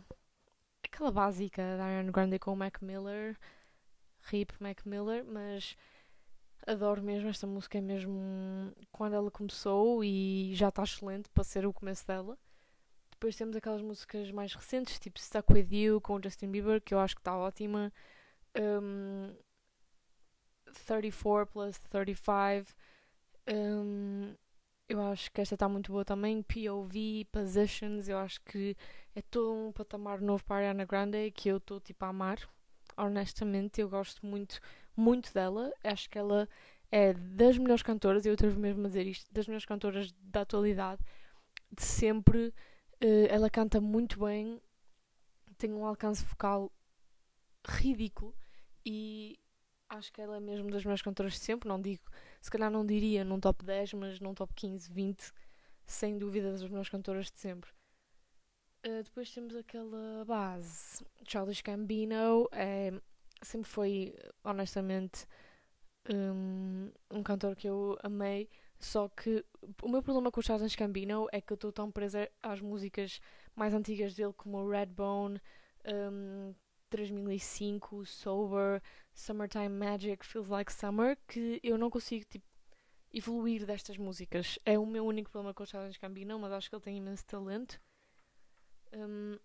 aquela 0.85 1.11
básica 1.11 1.63
da 1.77 1.85
Ariana 1.85 2.13
Grande 2.13 2.39
com 2.39 2.53
o 2.53 2.57
Mac 2.57 2.81
Miller. 2.83 3.37
Rip 4.23 4.53
Mac 4.61 4.85
Miller, 4.85 5.25
mas 5.25 5.77
adoro 6.67 7.03
mesmo 7.03 7.29
esta 7.29 7.47
música, 7.47 7.79
é 7.79 7.81
mesmo 7.81 8.73
quando 8.93 9.15
ela 9.15 9.31
começou 9.31 10.05
e 10.05 10.53
já 10.55 10.69
está 10.69 10.83
excelente 10.83 11.29
para 11.31 11.45
ser 11.45 11.67
o 11.67 11.73
começo 11.73 12.07
dela. 12.07 12.39
Depois 13.11 13.37
temos 13.37 13.57
aquelas 13.57 13.83
músicas 13.83 14.31
mais 14.31 14.55
recentes, 14.55 14.99
tipo 14.99 15.21
Stuck 15.21 15.53
With 15.53 15.69
You 15.71 16.01
com 16.01 16.21
Justin 16.23 16.51
Bieber, 16.51 16.81
que 16.81 16.95
eu 16.95 16.99
acho 17.01 17.15
que 17.15 17.21
está 17.21 17.37
ótima. 17.37 17.93
Um, 18.59 19.35
34 20.87 21.53
plus 21.53 21.79
35. 21.79 22.75
Um, 23.49 24.35
eu 24.89 25.01
acho 25.03 25.31
que 25.33 25.41
esta 25.41 25.55
está 25.55 25.69
muito 25.69 25.93
boa 25.93 26.05
também. 26.05 26.43
POV, 26.43 27.27
Positions, 27.31 28.09
eu 28.09 28.19
acho 28.19 28.41
que 28.43 28.77
é 29.15 29.23
todo 29.23 29.53
um 29.53 29.73
patamar 29.73 30.21
novo 30.21 30.45
para 30.45 30.57
a 30.57 30.59
Ariana 30.59 30.85
Grande 30.85 31.31
que 31.31 31.49
eu 31.49 31.59
estou 31.59 31.81
tipo 31.81 32.05
a 32.05 32.09
amar 32.09 32.39
honestamente, 32.97 33.81
eu 33.81 33.89
gosto 33.89 34.25
muito, 34.25 34.61
muito 34.97 35.33
dela. 35.33 35.73
Acho 35.83 36.09
que 36.09 36.19
ela 36.19 36.49
é 36.91 37.13
das 37.15 37.57
melhores 37.59 37.83
cantoras, 37.83 38.27
eu 38.27 38.35
atrevo 38.35 38.59
mesmo 38.59 38.85
a 38.85 38.89
dizer 38.89 39.07
isto, 39.07 39.33
das 39.33 39.47
melhores 39.47 39.67
cantoras 39.67 40.13
da 40.23 40.43
atualidade, 40.43 41.03
de 41.73 41.83
sempre. 41.83 42.53
Uh, 43.03 43.27
ela 43.31 43.49
canta 43.49 43.81
muito 43.81 44.21
bem, 44.21 44.61
tem 45.57 45.73
um 45.73 45.87
alcance 45.87 46.23
vocal 46.25 46.71
ridículo 47.67 48.35
e 48.85 49.39
acho 49.89 50.13
que 50.13 50.21
ela 50.21 50.37
é 50.37 50.41
mesmo 50.41 50.71
das 50.71 50.85
melhores 50.85 51.03
cantoras 51.03 51.35
de 51.35 51.41
sempre. 51.41 51.69
Não 51.69 51.81
digo, 51.81 52.03
se 52.41 52.51
calhar 52.51 52.71
não 52.71 52.85
diria 52.85 53.25
num 53.25 53.41
top 53.41 53.65
10, 53.65 53.95
mas 53.95 54.21
num 54.21 54.35
top 54.35 54.53
15, 54.55 54.91
20, 54.91 55.33
sem 55.87 56.19
dúvida 56.19 56.51
das 56.53 56.63
melhores 56.63 56.89
cantoras 56.89 57.31
de 57.31 57.39
sempre. 57.39 57.71
Uh, 58.87 59.03
depois 59.03 59.31
temos 59.33 59.55
aquela 59.57 60.25
base. 60.25 61.05
Charles 61.27 61.61
Gambino 61.61 62.49
é, 62.51 62.93
sempre 63.43 63.69
foi, 63.69 64.15
honestamente, 64.43 65.27
um, 66.09 66.91
um 67.11 67.23
cantor 67.23 67.55
que 67.55 67.69
eu 67.69 67.99
amei. 68.03 68.49
Só 68.79 69.09
que 69.09 69.45
o 69.83 69.89
meu 69.89 70.03
problema 70.03 70.31
com 70.31 70.41
o 70.41 70.43
Charles 70.43 70.75
Gambino 70.75 71.29
é 71.31 71.41
que 71.41 71.53
eu 71.53 71.57
estou 71.57 71.71
tão 71.71 71.91
presa 71.91 72.31
às 72.43 72.63
músicas 72.63 73.21
mais 73.55 73.75
antigas 73.75 74.15
dele, 74.15 74.33
como 74.33 74.67
Redbone, 74.67 75.39
um, 75.85 76.55
3005, 76.89 78.07
Sober, 78.07 78.83
Summertime 79.13 79.69
Magic, 79.69 80.25
Feels 80.25 80.49
Like 80.49 80.73
Summer, 80.73 81.19
que 81.29 81.61
eu 81.63 81.77
não 81.77 81.91
consigo 81.91 82.25
tipo, 82.25 82.47
evoluir 83.13 83.67
destas 83.67 83.99
músicas. 83.99 84.59
É 84.65 84.79
o 84.79 84.87
meu 84.87 85.05
único 85.05 85.31
problema 85.31 85.53
com 85.53 85.63
o 85.63 85.67
Challenge 85.67 85.99
Gambino, 85.99 86.39
mas 86.39 86.53
acho 86.53 86.71
que 86.71 86.75
ele 86.75 86.83
tem 86.83 86.97
imenso 86.97 87.27
talento. 87.27 87.79
Um, 88.93 89.39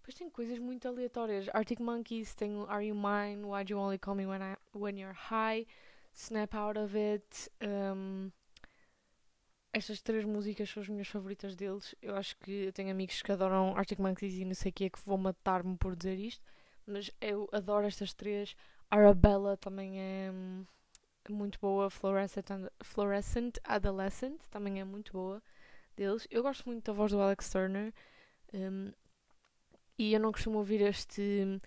depois 0.00 0.14
tem 0.14 0.30
coisas 0.30 0.58
muito 0.58 0.88
aleatórias. 0.88 1.48
Arctic 1.52 1.78
Monkeys 1.78 2.34
tem 2.34 2.64
Are 2.68 2.84
You 2.84 2.94
Mine, 2.94 3.44
Why'd 3.44 3.72
You 3.72 3.78
Only 3.78 3.98
Call 3.98 4.16
Me 4.16 4.26
When, 4.26 4.42
I, 4.42 4.56
when 4.74 4.98
You're 4.98 5.14
High, 5.14 5.66
Snap 6.12 6.54
Out 6.54 6.78
of 6.78 6.96
It. 6.96 7.50
Um, 7.62 8.32
estas 9.72 10.02
três 10.02 10.24
músicas 10.24 10.68
são 10.68 10.82
as 10.82 10.88
minhas 10.88 11.06
favoritas 11.06 11.54
deles. 11.54 11.94
Eu 12.02 12.16
acho 12.16 12.36
que 12.38 12.50
eu 12.50 12.72
tenho 12.72 12.90
amigos 12.90 13.22
que 13.22 13.30
adoram 13.30 13.76
Arctic 13.76 14.00
Monkeys 14.00 14.34
e 14.34 14.44
não 14.44 14.54
sei 14.54 14.70
o 14.70 14.72
que 14.72 14.84
é 14.86 14.90
que 14.90 14.98
vou 15.04 15.16
matar-me 15.16 15.76
por 15.76 15.94
dizer 15.94 16.18
isto. 16.18 16.44
Mas 16.86 17.10
eu 17.20 17.48
adoro 17.52 17.86
estas 17.86 18.12
três. 18.12 18.56
Arabella 18.90 19.56
também 19.56 20.00
é 20.00 20.30
hum, 20.32 20.64
muito 21.28 21.60
boa. 21.60 21.88
Fluorescent, 21.88 22.46
Fluorescent 22.82 23.58
Adolescent 23.62 24.40
também 24.50 24.80
é 24.80 24.84
muito 24.84 25.12
boa 25.12 25.40
deles. 25.96 26.26
Eu 26.30 26.42
gosto 26.42 26.66
muito 26.66 26.84
da 26.84 26.92
voz 26.92 27.12
do 27.12 27.20
Alex 27.20 27.50
Turner. 27.50 27.92
Um, 28.52 28.92
e 29.98 30.12
eu 30.14 30.20
não 30.20 30.32
costumo 30.32 30.58
ouvir 30.58 30.80
este 30.80 31.60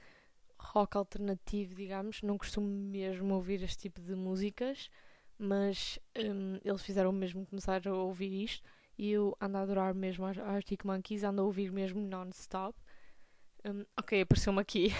rock 0.58 0.98
alternativo, 0.98 1.75
digamos. 1.75 2.22
Não 2.22 2.38
costumo 2.38 2.68
mesmo 2.68 3.34
ouvir 3.36 3.63
este 3.63 3.84
tipo 3.84 4.01
de 4.01 4.15
músicas 4.15 4.89
mas 5.38 6.00
um, 6.18 6.58
eles 6.63 6.82
fizeram 6.82 7.12
mesmo 7.12 7.46
começar 7.46 7.86
a 7.88 7.94
ouvir 7.94 8.44
isto 8.44 8.63
e 8.98 9.12
eu 9.12 9.36
ando 9.42 9.58
a 9.58 9.62
adorar 9.62 9.94
mesmo 9.94 10.25
a 10.25 10.30
Arctic 10.30 10.86
Monkeys, 10.86 11.24
ando 11.24 11.42
a 11.42 11.46
ouvir 11.46 11.72
mesmo 11.72 12.00
non-stop. 12.01 12.77
Um, 13.65 13.86
ok, 13.98 14.22
apareceu-me 14.22 14.60
aqui 14.60 14.92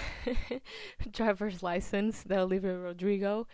Driver's 1.12 1.60
License 1.62 2.26
da 2.26 2.44
Olivia 2.44 2.76
Rodrigo. 2.76 3.46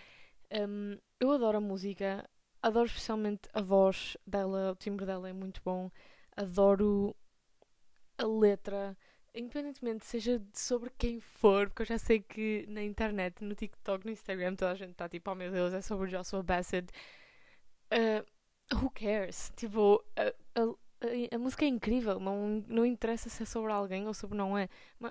Um, 0.50 0.98
eu 1.20 1.30
adoro 1.32 1.58
a 1.58 1.60
música, 1.60 2.28
adoro 2.62 2.86
especialmente 2.86 3.48
a 3.52 3.60
voz 3.60 4.16
dela, 4.26 4.72
o 4.72 4.76
timbre 4.76 5.06
dela 5.06 5.28
é 5.28 5.32
muito 5.32 5.60
bom, 5.64 5.90
adoro 6.36 7.14
a 8.18 8.26
letra 8.26 8.96
independentemente 9.34 10.04
seja 10.06 10.42
sobre 10.52 10.90
quem 10.98 11.20
for, 11.20 11.68
porque 11.68 11.82
eu 11.82 11.86
já 11.86 11.98
sei 11.98 12.20
que 12.20 12.66
na 12.68 12.82
internet, 12.82 13.42
no 13.42 13.54
TikTok, 13.54 14.04
no 14.04 14.12
Instagram, 14.12 14.54
toda 14.56 14.72
a 14.72 14.74
gente 14.74 14.92
está 14.92 15.08
tipo, 15.08 15.30
oh 15.30 15.34
meu 15.34 15.50
Deus, 15.50 15.72
é 15.72 15.80
sobre 15.80 16.10
Joshua 16.10 16.42
Bassett. 16.42 16.92
Uh, 17.92 18.76
who 18.76 18.90
cares? 18.90 19.52
Tipo, 19.56 20.04
a, 20.16 20.60
a, 20.60 21.34
a, 21.34 21.38
música 21.38 21.64
é 21.64 21.68
incrível, 21.68 22.18
não, 22.18 22.64
não 22.68 22.84
interessa 22.84 23.28
se 23.28 23.42
é 23.42 23.46
sobre 23.46 23.72
alguém 23.72 24.06
ou 24.06 24.14
sobre 24.14 24.36
não 24.36 24.56
é, 24.56 24.68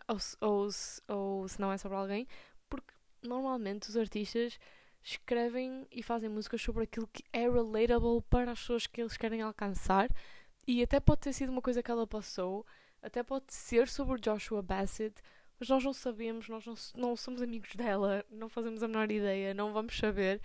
ou, 0.07 0.17
ou, 0.41 0.69
ou 1.07 1.47
se 1.47 1.59
não 1.59 1.71
é 1.71 1.77
sobre 1.77 1.97
alguém, 1.97 2.27
porque 2.69 2.93
normalmente 3.23 3.89
os 3.89 3.97
artistas 3.97 4.59
escrevem 5.03 5.87
e 5.91 6.03
fazem 6.03 6.29
músicas 6.29 6.61
sobre 6.61 6.83
aquilo 6.83 7.07
que 7.07 7.23
é 7.31 7.49
relatable 7.49 8.21
para 8.29 8.51
as 8.51 8.59
pessoas 8.59 8.87
que 8.87 9.01
eles 9.01 9.17
querem 9.17 9.41
alcançar, 9.41 10.09
e 10.67 10.83
até 10.83 10.99
pode 10.99 11.21
ter 11.21 11.33
sido 11.33 11.51
uma 11.51 11.61
coisa 11.61 11.81
que 11.81 11.89
ela 11.91 12.05
passou 12.05 12.65
até 13.01 13.23
pode 13.23 13.53
ser 13.53 13.87
sobre 13.87 14.19
Joshua 14.19 14.61
Bassett, 14.61 15.21
mas 15.59 15.69
nós 15.69 15.83
não 15.83 15.93
sabemos, 15.93 16.47
nós 16.47 16.65
não, 16.65 16.73
não 16.95 17.15
somos 17.15 17.41
amigos 17.41 17.75
dela, 17.75 18.25
não 18.29 18.49
fazemos 18.49 18.83
a 18.83 18.87
menor 18.87 19.11
ideia, 19.11 19.53
não 19.53 19.73
vamos 19.73 19.97
saber. 19.97 20.41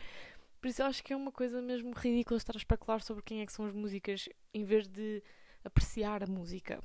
Por 0.60 0.68
isso 0.68 0.82
eu 0.82 0.86
acho 0.86 1.02
que 1.04 1.12
é 1.12 1.16
uma 1.16 1.32
coisa 1.32 1.60
mesmo 1.60 1.92
ridícula 1.92 2.38
estar 2.38 2.54
a 2.54 2.56
especular 2.56 3.02
sobre 3.02 3.22
quem 3.22 3.40
é 3.40 3.46
que 3.46 3.52
são 3.52 3.66
as 3.66 3.72
músicas 3.72 4.28
em 4.52 4.64
vez 4.64 4.88
de 4.88 5.22
apreciar 5.64 6.22
a 6.22 6.26
música. 6.26 6.82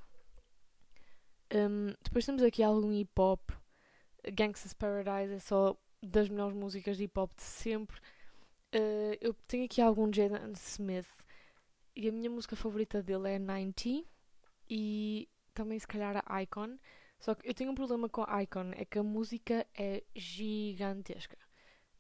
Um, 1.53 1.93
depois 2.03 2.25
temos 2.25 2.43
aqui 2.43 2.61
algum 2.61 2.91
hip 2.91 3.11
hop. 3.17 3.51
Gangsta's 4.33 4.73
Paradise 4.73 5.33
é 5.33 5.39
só 5.39 5.77
das 6.01 6.29
melhores 6.29 6.55
músicas 6.55 6.97
de 6.97 7.03
hip 7.03 7.19
hop 7.19 7.31
de 7.35 7.43
sempre. 7.43 7.99
Uh, 8.73 9.17
eu 9.19 9.33
tenho 9.47 9.65
aqui 9.65 9.81
algum 9.81 10.11
Jaden 10.13 10.53
Smith 10.53 11.09
e 11.95 12.07
a 12.07 12.11
minha 12.11 12.29
música 12.29 12.55
favorita 12.55 13.01
dele 13.01 13.29
é 13.29 13.39
90 13.39 14.07
e 14.69 15.27
também 15.53 15.79
se 15.79 15.87
calhar 15.87 16.23
a 16.25 16.43
Icon. 16.43 16.77
Só 17.19 17.35
que 17.35 17.49
eu 17.49 17.53
tenho 17.53 17.71
um 17.71 17.75
problema 17.75 18.07
com 18.07 18.23
a 18.27 18.43
Icon, 18.43 18.71
é 18.75 18.85
que 18.85 18.97
a 18.99 19.03
música 19.03 19.67
é 19.77 20.03
gigantesca. 20.15 21.37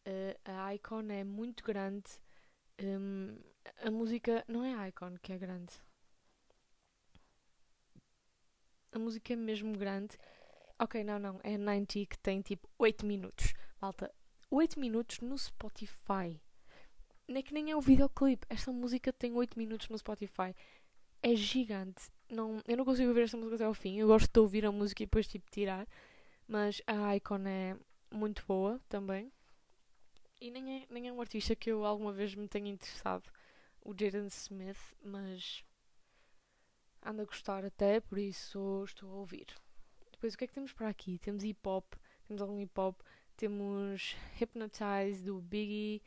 Uh, 0.07 0.39
a 0.45 0.73
Icon 0.75 1.09
é 1.09 1.23
muito 1.23 1.63
grande. 1.63 2.09
Um, 2.81 3.37
a 3.83 3.91
música 3.91 4.45
não 4.47 4.63
é 4.63 4.73
a 4.75 4.87
Icon 4.87 5.17
que 5.21 5.33
é 5.33 5.37
grande. 5.37 5.73
A 8.91 8.99
música 8.99 9.33
é 9.33 9.35
mesmo 9.35 9.77
grande. 9.77 10.17
Ok, 10.79 11.03
não, 11.03 11.19
não. 11.19 11.39
É 11.43 11.55
a 11.55 11.57
90 11.57 12.05
que 12.05 12.17
tem 12.19 12.41
tipo 12.41 12.69
8 12.77 13.05
minutos. 13.05 13.53
Malta, 13.81 14.13
8 14.49 14.79
minutos 14.79 15.19
no 15.21 15.37
Spotify. 15.37 16.41
Nem 17.27 17.43
que 17.43 17.53
nem 17.53 17.71
é 17.71 17.75
o 17.75 17.81
videoclipe. 17.81 18.45
Esta 18.49 18.71
música 18.71 19.13
tem 19.13 19.33
8 19.33 19.57
minutos 19.57 19.89
no 19.89 19.97
Spotify. 19.97 20.55
É 21.21 21.35
gigante 21.35 22.09
não, 22.29 22.61
eu 22.67 22.77
não 22.77 22.85
consigo 22.85 23.09
ouvir 23.09 23.23
esta 23.23 23.37
música 23.37 23.55
até 23.55 23.65
ao 23.65 23.73
fim. 23.73 23.97
Eu 23.97 24.07
gosto 24.07 24.31
de 24.31 24.39
ouvir 24.39 24.65
a 24.65 24.71
música 24.71 25.03
e 25.03 25.05
depois 25.05 25.27
tipo 25.27 25.49
tirar. 25.49 25.87
Mas 26.47 26.81
a 26.85 27.15
Icon 27.15 27.45
é 27.47 27.75
muito 28.11 28.43
boa 28.47 28.79
também. 28.87 29.31
E 30.39 30.51
nem 30.51 30.83
é, 30.83 30.87
nem 30.89 31.07
é 31.07 31.11
um 31.11 31.19
artista 31.19 31.55
que 31.55 31.69
eu 31.69 31.85
alguma 31.85 32.13
vez 32.13 32.33
me 32.33 32.47
tenha 32.47 32.69
interessado, 32.69 33.29
o 33.81 33.91
Jaden 33.91 34.27
Smith, 34.27 34.95
mas 35.03 35.65
ando 37.03 37.21
a 37.21 37.25
gostar 37.25 37.65
até, 37.65 37.99
por 37.99 38.17
isso 38.17 38.85
estou 38.85 39.11
a 39.11 39.15
ouvir. 39.15 39.47
Depois 40.13 40.33
o 40.33 40.37
que 40.37 40.45
é 40.45 40.47
que 40.47 40.53
temos 40.53 40.71
para 40.71 40.87
aqui? 40.87 41.19
Temos 41.19 41.43
hip 41.43 41.59
hop, 41.67 41.93
temos 42.25 42.41
algum 42.41 42.57
hip 42.57 42.79
hop, 42.79 43.01
temos 43.39 44.17
Hypnotize 44.37 45.23
do 45.23 45.39
Biggie, 45.39 46.01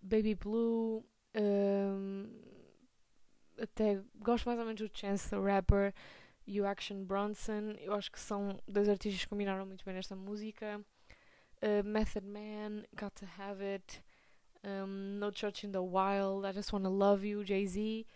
Baby 0.00 0.34
Blue, 0.34 1.04
um, 1.36 2.26
até 3.60 4.02
gosto 4.16 4.46
mais 4.46 4.58
ou 4.58 4.64
menos 4.64 4.80
do 4.80 4.90
Chance 4.98 5.28
the 5.28 5.36
Rapper 5.36 5.92
e 6.46 6.58
o 6.58 6.66
Action 6.66 7.04
Bronson. 7.04 7.72
Eu 7.78 7.92
acho 7.92 8.10
que 8.10 8.18
são 8.18 8.58
dois 8.66 8.88
artistas 8.88 9.22
que 9.22 9.28
combinaram 9.28 9.66
muito 9.66 9.84
bem 9.84 9.92
nesta 9.92 10.16
música. 10.16 10.82
Uh, 11.62 11.84
Method 11.84 12.26
Man, 12.26 12.84
Got 12.98 13.10
to 13.16 13.26
Have 13.38 13.62
It, 13.62 14.02
um, 14.64 15.18
No 15.18 15.30
Church 15.36 15.66
in 15.66 15.72
the 15.72 15.80
Wild, 15.80 16.46
I 16.46 16.52
Just 16.54 16.72
Wanna 16.72 16.88
Love 16.88 17.28
You, 17.28 17.44
Jay-Z. 17.44 18.06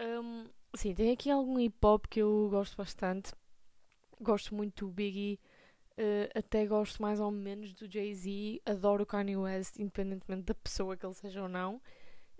Um, 0.00 0.46
sim, 0.74 0.96
tem 0.96 1.12
aqui 1.12 1.30
algum 1.30 1.60
hip 1.60 1.78
hop 1.80 2.06
que 2.08 2.20
eu 2.20 2.48
gosto 2.50 2.76
bastante. 2.76 3.32
Gosto 4.20 4.52
muito 4.52 4.86
do 4.86 4.92
Biggie. 4.92 5.38
Uh, 6.00 6.30
até 6.34 6.64
gosto 6.64 7.02
mais 7.02 7.20
ou 7.20 7.30
menos 7.30 7.74
do 7.74 7.90
Jay-Z. 7.90 8.62
Adoro 8.64 9.02
o 9.02 9.06
Kanye 9.06 9.36
West, 9.36 9.78
independentemente 9.78 10.44
da 10.44 10.54
pessoa 10.54 10.96
que 10.96 11.04
ele 11.04 11.12
seja 11.12 11.42
ou 11.42 11.48
não. 11.48 11.78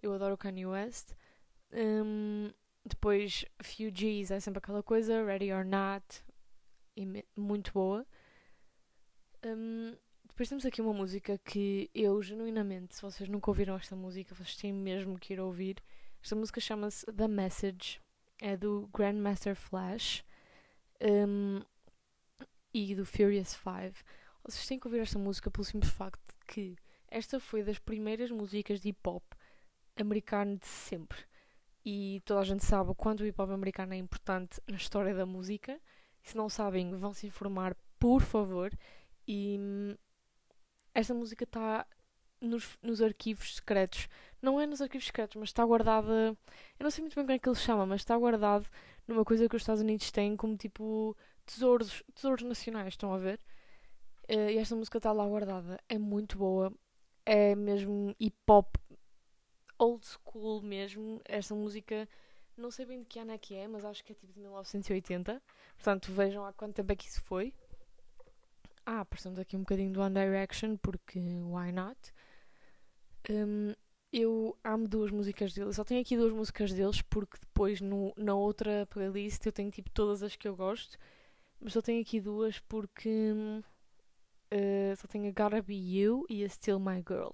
Eu 0.03 0.14
adoro 0.14 0.33
o 0.33 0.38
Kanye 0.38 0.64
West. 0.64 1.12
Um, 1.70 2.51
depois, 2.83 3.44
Fugees 3.62 4.31
é 4.31 4.40
sempre 4.40 4.59
aquela 4.59 4.83
coisa, 4.83 5.23
Ready 5.23 5.53
or 5.53 5.66
Not, 5.66 6.25
muito 7.37 7.70
boa. 7.75 8.07
Um, 9.44 9.94
depois 10.27 10.49
temos 10.49 10.64
aqui 10.64 10.81
uma 10.81 10.94
música 10.94 11.37
que 11.37 11.90
eu, 11.94 12.23
genuinamente, 12.23 12.94
se 12.94 13.03
vocês 13.03 13.29
nunca 13.29 13.51
ouviram 13.51 13.77
esta 13.77 13.94
música, 13.94 14.35
vocês 14.35 14.57
têm 14.57 14.73
mesmo 14.73 15.18
que 15.18 15.35
ir 15.35 15.40
ouvir. 15.40 15.83
Esta 16.23 16.35
música 16.35 16.62
chama-se 16.62 17.05
The 17.12 17.29
Message, 17.29 18.01
é 18.40 18.57
do 18.57 18.88
Grandmaster 18.94 19.55
Flash 19.55 20.25
um, 21.03 21.61
e 22.72 22.94
do 22.94 23.04
Furious 23.04 23.54
Five. 23.54 23.94
Vocês 24.44 24.66
têm 24.66 24.78
que 24.78 24.87
ouvir 24.87 25.00
esta 25.00 25.18
música 25.18 25.50
pelo 25.50 25.64
simples 25.64 25.90
facto 25.90 26.20
de 26.28 26.46
que 26.46 26.76
esta 27.09 27.40
foi 27.40 27.62
das 27.62 27.78
primeiras 27.78 28.30
músicas 28.30 28.80
de 28.80 28.90
hip 28.90 29.00
hop 29.09 29.24
americano 29.96 30.56
de 30.56 30.66
sempre 30.66 31.18
e 31.85 32.20
toda 32.24 32.40
a 32.40 32.44
gente 32.44 32.64
sabe 32.64 32.90
o 32.90 32.94
quanto 32.94 33.22
o 33.22 33.26
hip 33.26 33.40
hop 33.40 33.50
americano 33.50 33.94
é 33.94 33.96
importante 33.96 34.61
na 34.68 34.76
história 34.76 35.14
da 35.14 35.24
música. 35.24 35.80
Se 36.22 36.37
não 36.37 36.48
sabem, 36.48 36.94
vão 36.96 37.14
se 37.14 37.26
informar, 37.26 37.74
por 37.98 38.20
favor. 38.20 38.70
E 39.26 39.56
hum, 39.59 39.96
esta 40.94 41.14
música 41.14 41.44
está 41.44 41.87
nos, 42.40 42.78
nos, 42.83 43.00
arquivos 43.00 43.56
secretos. 43.56 44.09
Não 44.42 44.61
é 44.61 44.66
nos 44.66 44.83
arquivos 44.83 45.06
secretos, 45.06 45.37
mas 45.37 45.48
está 45.48 45.64
guardada. 45.64 46.37
Eu 46.78 46.85
não 46.85 46.90
sei 46.90 47.02
muito 47.02 47.14
bem 47.14 47.24
como 47.24 47.33
é 47.33 47.38
que 47.38 47.48
ele 47.48 47.56
chama, 47.56 47.87
mas 47.87 48.02
está 48.02 48.16
guardado 48.16 48.68
numa 49.06 49.24
coisa 49.24 49.48
que 49.48 49.56
os 49.56 49.62
Estados 49.62 49.83
Unidos 49.83 50.11
têm 50.11 50.37
como 50.37 50.56
tipo 50.56 51.16
tesouros, 51.52 52.02
tesouros 52.14 52.44
nacionais. 52.44 52.94
Estão 52.94 53.12
a 53.12 53.18
ver? 53.18 53.40
Uh, 54.28 54.50
e 54.50 54.58
esta 54.58 54.76
música 54.76 54.98
está 54.98 55.12
lá 55.12 55.26
guardada. 55.26 55.78
É 55.88 55.98
muito 55.98 56.38
boa. 56.38 56.72
É 57.26 57.54
mesmo 57.54 58.14
hip 58.18 58.36
hop 58.48 58.76
old 59.78 60.06
school 60.06 60.62
mesmo. 60.62 61.20
Esta 61.24 61.54
música, 61.54 62.08
não 62.56 62.70
sei 62.70 62.86
bem 62.86 63.00
de 63.00 63.06
que 63.06 63.18
ano 63.18 63.32
é 63.32 63.38
que 63.38 63.54
é, 63.54 63.66
mas 63.66 63.84
acho 63.84 64.04
que 64.04 64.12
é 64.12 64.14
tipo 64.14 64.32
de 64.32 64.40
1980. 64.40 65.42
Portanto, 65.76 66.12
vejam 66.12 66.44
há 66.44 66.52
quanto 66.52 66.74
tempo 66.74 66.92
é 66.92 66.96
que 66.96 67.08
isso 67.08 67.20
foi. 67.22 67.52
Ah, 68.86 69.00
aparecemos 69.00 69.38
aqui 69.38 69.56
um 69.56 69.60
bocadinho 69.60 69.92
do 69.92 70.00
One 70.00 70.14
Direction, 70.14 70.76
porque 70.76 71.18
why 71.18 71.72
not? 71.72 71.98
Um, 73.28 73.74
eu 74.12 74.58
amo 74.64 74.88
duas 74.88 75.10
músicas 75.10 75.52
deles. 75.52 75.76
Só 75.76 75.84
tenho 75.84 76.00
aqui 76.00 76.16
duas 76.16 76.32
músicas 76.32 76.72
deles 76.72 77.00
porque 77.02 77.38
depois 77.40 77.80
no, 77.80 78.12
na 78.16 78.34
outra 78.34 78.86
playlist 78.86 79.44
eu 79.46 79.52
tenho 79.52 79.70
tipo 79.70 79.90
todas 79.90 80.22
as 80.22 80.36
que 80.36 80.48
eu 80.48 80.56
gosto. 80.56 80.98
Mas 81.61 81.73
só 81.75 81.83
tenho 81.83 82.01
aqui 82.01 82.20
duas 82.20 82.59
porque 82.61 83.33
uh, 84.53 84.96
só 84.96 85.07
tenho 85.07 85.29
a 85.29 85.33
Gotta 85.33 85.62
Be 85.62 85.75
You 85.75 86.25
e 86.29 86.44
a 86.44 86.49
Still 86.49 86.81
My 86.81 87.05
Girl. 87.07 87.31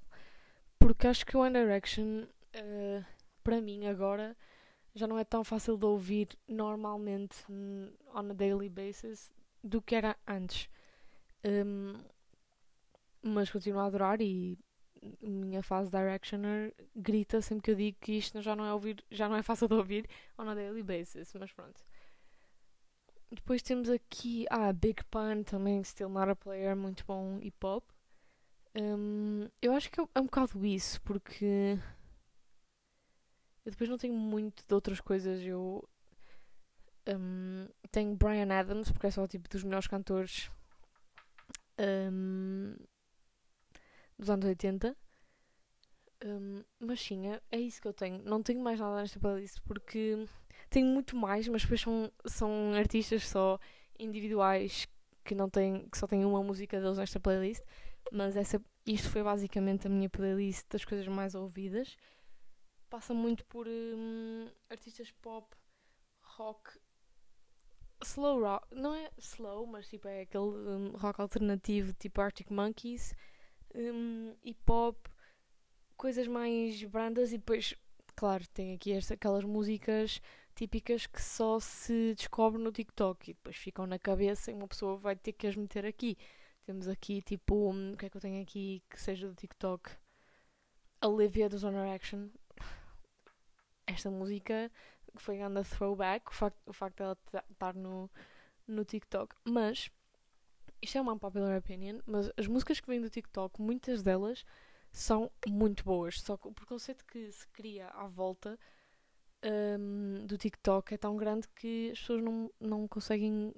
Porque 0.78 1.06
acho 1.06 1.24
que 1.24 1.36
o 1.36 1.40
One 1.40 1.58
Direction, 1.58 2.24
uh, 2.24 3.04
para 3.42 3.60
mim 3.60 3.86
agora, 3.86 4.36
já 4.94 5.06
não 5.06 5.18
é 5.18 5.24
tão 5.24 5.44
fácil 5.44 5.76
de 5.76 5.84
ouvir 5.84 6.28
normalmente 6.48 7.44
on 8.14 8.30
a 8.30 8.32
daily 8.34 8.68
basis 8.68 9.32
do 9.62 9.80
que 9.80 9.94
era 9.94 10.16
antes. 10.26 10.68
Um, 11.44 11.94
mas 13.22 13.50
continuo 13.50 13.80
a 13.80 13.86
adorar 13.86 14.20
e 14.20 14.58
minha 15.20 15.62
fase 15.62 15.90
Directioner 15.90 16.74
grita 16.94 17.40
sempre 17.40 17.62
que 17.62 17.70
eu 17.70 17.74
digo 17.74 17.98
que 18.00 18.12
isto 18.12 18.40
já 18.40 18.56
não 18.56 18.64
é 18.64 18.72
ouvir, 18.72 19.04
já 19.10 19.28
não 19.28 19.36
é 19.36 19.42
fácil 19.42 19.68
de 19.68 19.74
ouvir 19.74 20.08
on 20.38 20.48
a 20.48 20.54
daily 20.54 20.82
basis, 20.82 21.32
mas 21.38 21.52
pronto. 21.52 21.84
Depois 23.30 23.62
temos 23.62 23.88
aqui 23.90 24.46
ah, 24.50 24.72
Big 24.72 25.02
Pun 25.04 25.42
também, 25.42 25.82
Still 25.82 26.08
Not 26.08 26.30
a 26.30 26.36
Player, 26.36 26.76
muito 26.76 27.04
bom 27.04 27.38
hip 27.40 27.64
hop. 27.64 27.84
Um, 28.78 29.48
eu 29.60 29.72
acho 29.72 29.90
que 29.90 29.98
é 30.00 30.20
um 30.20 30.26
bocado 30.26 30.64
isso, 30.64 31.00
porque 31.02 31.78
eu 33.64 33.70
depois 33.70 33.90
não 33.90 33.98
tenho 33.98 34.14
muito 34.14 34.64
de 34.66 34.74
outras 34.74 35.00
coisas. 35.00 35.42
Eu 35.42 35.88
um, 37.08 37.68
tenho 37.90 38.14
Brian 38.14 38.52
Adams, 38.52 38.90
porque 38.90 39.06
é 39.06 39.10
só 39.10 39.26
tipo 39.26 39.48
dos 39.48 39.64
melhores 39.64 39.86
cantores 39.86 40.50
um, 41.78 42.76
dos 44.18 44.30
anos 44.30 44.44
80. 44.46 44.96
Um, 46.24 46.64
mas 46.80 47.00
sim, 47.00 47.28
é, 47.28 47.40
é, 47.50 47.58
isso 47.58 47.80
que 47.80 47.88
eu 47.88 47.92
tenho. 47.92 48.22
Não 48.24 48.42
tenho 48.42 48.60
mais 48.60 48.80
nada 48.80 48.96
nesta 48.96 49.18
playlist 49.20 49.60
porque 49.64 50.26
tenho 50.76 50.88
muito 50.88 51.16
mais, 51.16 51.48
mas 51.48 51.62
depois 51.62 51.80
são, 51.80 52.12
são 52.26 52.74
artistas 52.74 53.26
só 53.26 53.58
individuais 53.98 54.86
que 55.24 55.34
não 55.34 55.48
têm, 55.48 55.88
que 55.88 55.96
só 55.96 56.06
têm 56.06 56.22
uma 56.22 56.42
música 56.42 56.78
deles 56.78 56.98
nesta 56.98 57.18
playlist. 57.18 57.64
Mas 58.12 58.36
essa, 58.36 58.62
isto 58.86 59.08
foi 59.08 59.22
basicamente 59.22 59.86
a 59.86 59.90
minha 59.90 60.10
playlist 60.10 60.66
das 60.68 60.84
coisas 60.84 61.08
mais 61.08 61.34
ouvidas. 61.34 61.96
Passa 62.90 63.14
muito 63.14 63.42
por 63.46 63.66
um, 63.66 64.50
artistas 64.68 65.10
pop, 65.22 65.48
rock, 66.20 66.78
slow 68.04 68.42
rock, 68.42 68.66
não 68.70 68.94
é 68.94 69.10
slow, 69.16 69.66
mas 69.66 69.88
tipo 69.88 70.06
é 70.06 70.20
aquele 70.20 70.44
um, 70.44 70.90
rock 70.98 71.22
alternativo 71.22 71.94
tipo 71.94 72.20
Arctic 72.20 72.50
Monkeys, 72.50 73.14
um, 73.74 74.36
hip 74.44 74.70
hop, 74.70 75.06
coisas 75.96 76.28
mais 76.28 76.84
brandas 76.84 77.32
e 77.32 77.38
depois, 77.38 77.74
claro, 78.14 78.46
tem 78.48 78.74
aqui 78.74 78.92
esta, 78.92 79.14
aquelas 79.14 79.42
músicas 79.42 80.20
típicas 80.56 81.06
que 81.06 81.22
só 81.22 81.60
se 81.60 82.14
descobre 82.14 82.60
no 82.60 82.72
TikTok 82.72 83.30
e 83.30 83.34
depois 83.34 83.56
ficam 83.56 83.86
na 83.86 83.98
cabeça 83.98 84.50
e 84.50 84.54
uma 84.54 84.66
pessoa 84.66 84.96
vai 84.96 85.14
ter 85.14 85.32
que 85.32 85.46
as 85.46 85.54
meter 85.54 85.84
aqui. 85.84 86.16
Temos 86.64 86.88
aqui 86.88 87.20
tipo, 87.22 87.70
um, 87.70 87.92
o 87.92 87.96
que 87.96 88.06
é 88.06 88.10
que 88.10 88.16
eu 88.16 88.20
tenho 88.20 88.42
aqui 88.42 88.82
que 88.90 89.00
seja 89.00 89.28
do 89.28 89.34
TikTok? 89.34 89.90
Olivia 91.04 91.48
do 91.48 91.58
Zone 91.58 91.76
Action. 91.94 92.28
Esta 93.86 94.10
música 94.10 94.72
foi 95.16 95.40
anda 95.40 95.62
throwback, 95.62 96.30
o 96.30 96.34
facto, 96.34 96.58
o 96.66 96.72
facto 96.72 96.96
dela 96.96 97.18
estar 97.50 97.74
no, 97.74 98.10
no 98.66 98.84
TikTok. 98.84 99.36
Mas, 99.44 99.90
isto 100.80 100.98
é 100.98 101.00
uma 101.00 101.18
popular 101.18 101.58
opinion, 101.58 102.00
mas 102.06 102.30
as 102.36 102.46
músicas 102.46 102.80
que 102.80 102.88
vêm 102.88 103.00
do 103.00 103.10
TikTok, 103.10 103.60
muitas 103.60 104.02
delas 104.02 104.44
são 104.90 105.30
muito 105.46 105.84
boas. 105.84 106.20
Só 106.20 106.36
que 106.36 106.48
o 106.48 106.52
preconceito 106.52 107.04
que 107.04 107.30
se 107.30 107.46
cria 107.48 107.88
à 107.88 108.06
volta 108.08 108.58
um, 109.44 110.26
do 110.26 110.36
TikTok 110.36 110.94
é 110.94 110.98
tão 110.98 111.16
grande 111.16 111.48
que 111.54 111.90
as 111.92 112.00
pessoas 112.00 112.22
não, 112.22 112.50
não 112.60 112.88
conseguem 112.88 113.54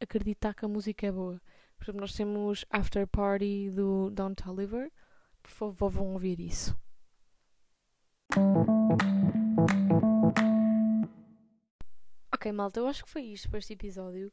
acreditar 0.00 0.54
que 0.54 0.64
a 0.64 0.68
música 0.68 1.06
é 1.06 1.12
boa. 1.12 1.40
Por 1.76 1.84
exemplo, 1.84 2.00
nós 2.00 2.14
temos 2.14 2.64
After 2.70 3.06
Party 3.06 3.70
do 3.70 4.10
Don 4.10 4.34
Toliver. 4.34 4.90
Por 5.42 5.50
favor, 5.50 5.90
vão 5.90 6.12
ouvir 6.12 6.38
isso. 6.40 6.76
Ok, 12.32 12.50
malta, 12.52 12.80
eu 12.80 12.86
acho 12.86 13.04
que 13.04 13.10
foi 13.10 13.22
isto 13.22 13.48
para 13.48 13.58
este 13.58 13.72
episódio. 13.72 14.32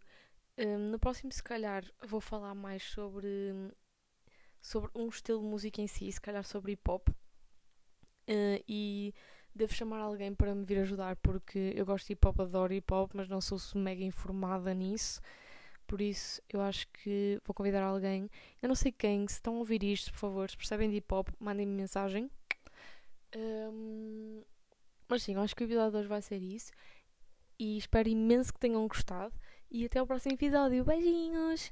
Um, 0.58 0.92
no 0.92 1.00
próximo, 1.00 1.32
se 1.32 1.44
calhar, 1.44 1.84
vou 2.06 2.20
falar 2.20 2.54
mais 2.54 2.84
sobre, 2.84 3.54
sobre 4.62 4.92
um 4.96 5.08
estilo 5.08 5.40
de 5.40 5.46
música 5.46 5.82
em 5.82 5.88
si, 5.88 6.12
se 6.12 6.20
calhar 6.20 6.44
sobre 6.44 6.74
hip 6.74 6.90
hop. 6.90 7.08
Uh, 7.10 8.62
e 8.68 9.14
devo 9.54 9.74
chamar 9.74 10.00
alguém 10.00 10.34
para 10.34 10.54
me 10.56 10.66
vir 10.66 10.80
ajudar, 10.80 11.16
porque 11.18 11.74
eu 11.76 11.86
gosto 11.86 12.08
de 12.08 12.14
hip 12.14 12.28
hop, 12.28 12.40
adoro 12.40 12.74
hip 12.74 12.94
hop, 12.94 13.12
mas 13.14 13.28
não 13.28 13.42
sou 13.42 13.60
mega 13.76 14.04
informada 14.04 14.74
nisso. 14.74 15.22
Por 15.88 16.02
isso, 16.02 16.42
eu 16.50 16.62
acho 16.62 16.88
que 16.90 17.42
vou 17.46 17.54
convidar 17.54 17.84
alguém. 17.84 18.30
Eu 18.62 18.68
não 18.68 18.76
sei 18.76 18.92
quem, 18.92 19.28
se 19.28 19.36
estão 19.36 19.56
a 19.56 19.60
ouvir 19.60 19.84
isto, 19.84 20.12
por 20.12 20.20
favor, 20.20 20.50
se 20.50 20.56
percebem 20.56 20.90
de 20.90 20.98
hip 20.98 21.14
hop, 21.14 21.30
mandem-me 21.40 21.74
mensagem. 21.74 22.30
Um, 23.36 24.44
mas 25.08 25.24
sim, 25.24 25.34
eu 25.34 25.42
acho 25.42 25.56
que 25.56 25.64
o 25.64 25.66
episódio 25.66 25.92
de 25.92 25.98
hoje 25.98 26.08
vai 26.08 26.22
ser 26.22 26.42
isso 26.42 26.72
e 27.60 27.78
espero 27.78 28.08
imenso 28.08 28.54
que 28.54 28.60
tenham 28.60 28.88
gostado. 28.88 29.34
E 29.70 29.86
até 29.86 30.02
o 30.02 30.08
próximo 30.08 30.34
episódio. 30.34 30.84
Beijinhos! 30.84 31.72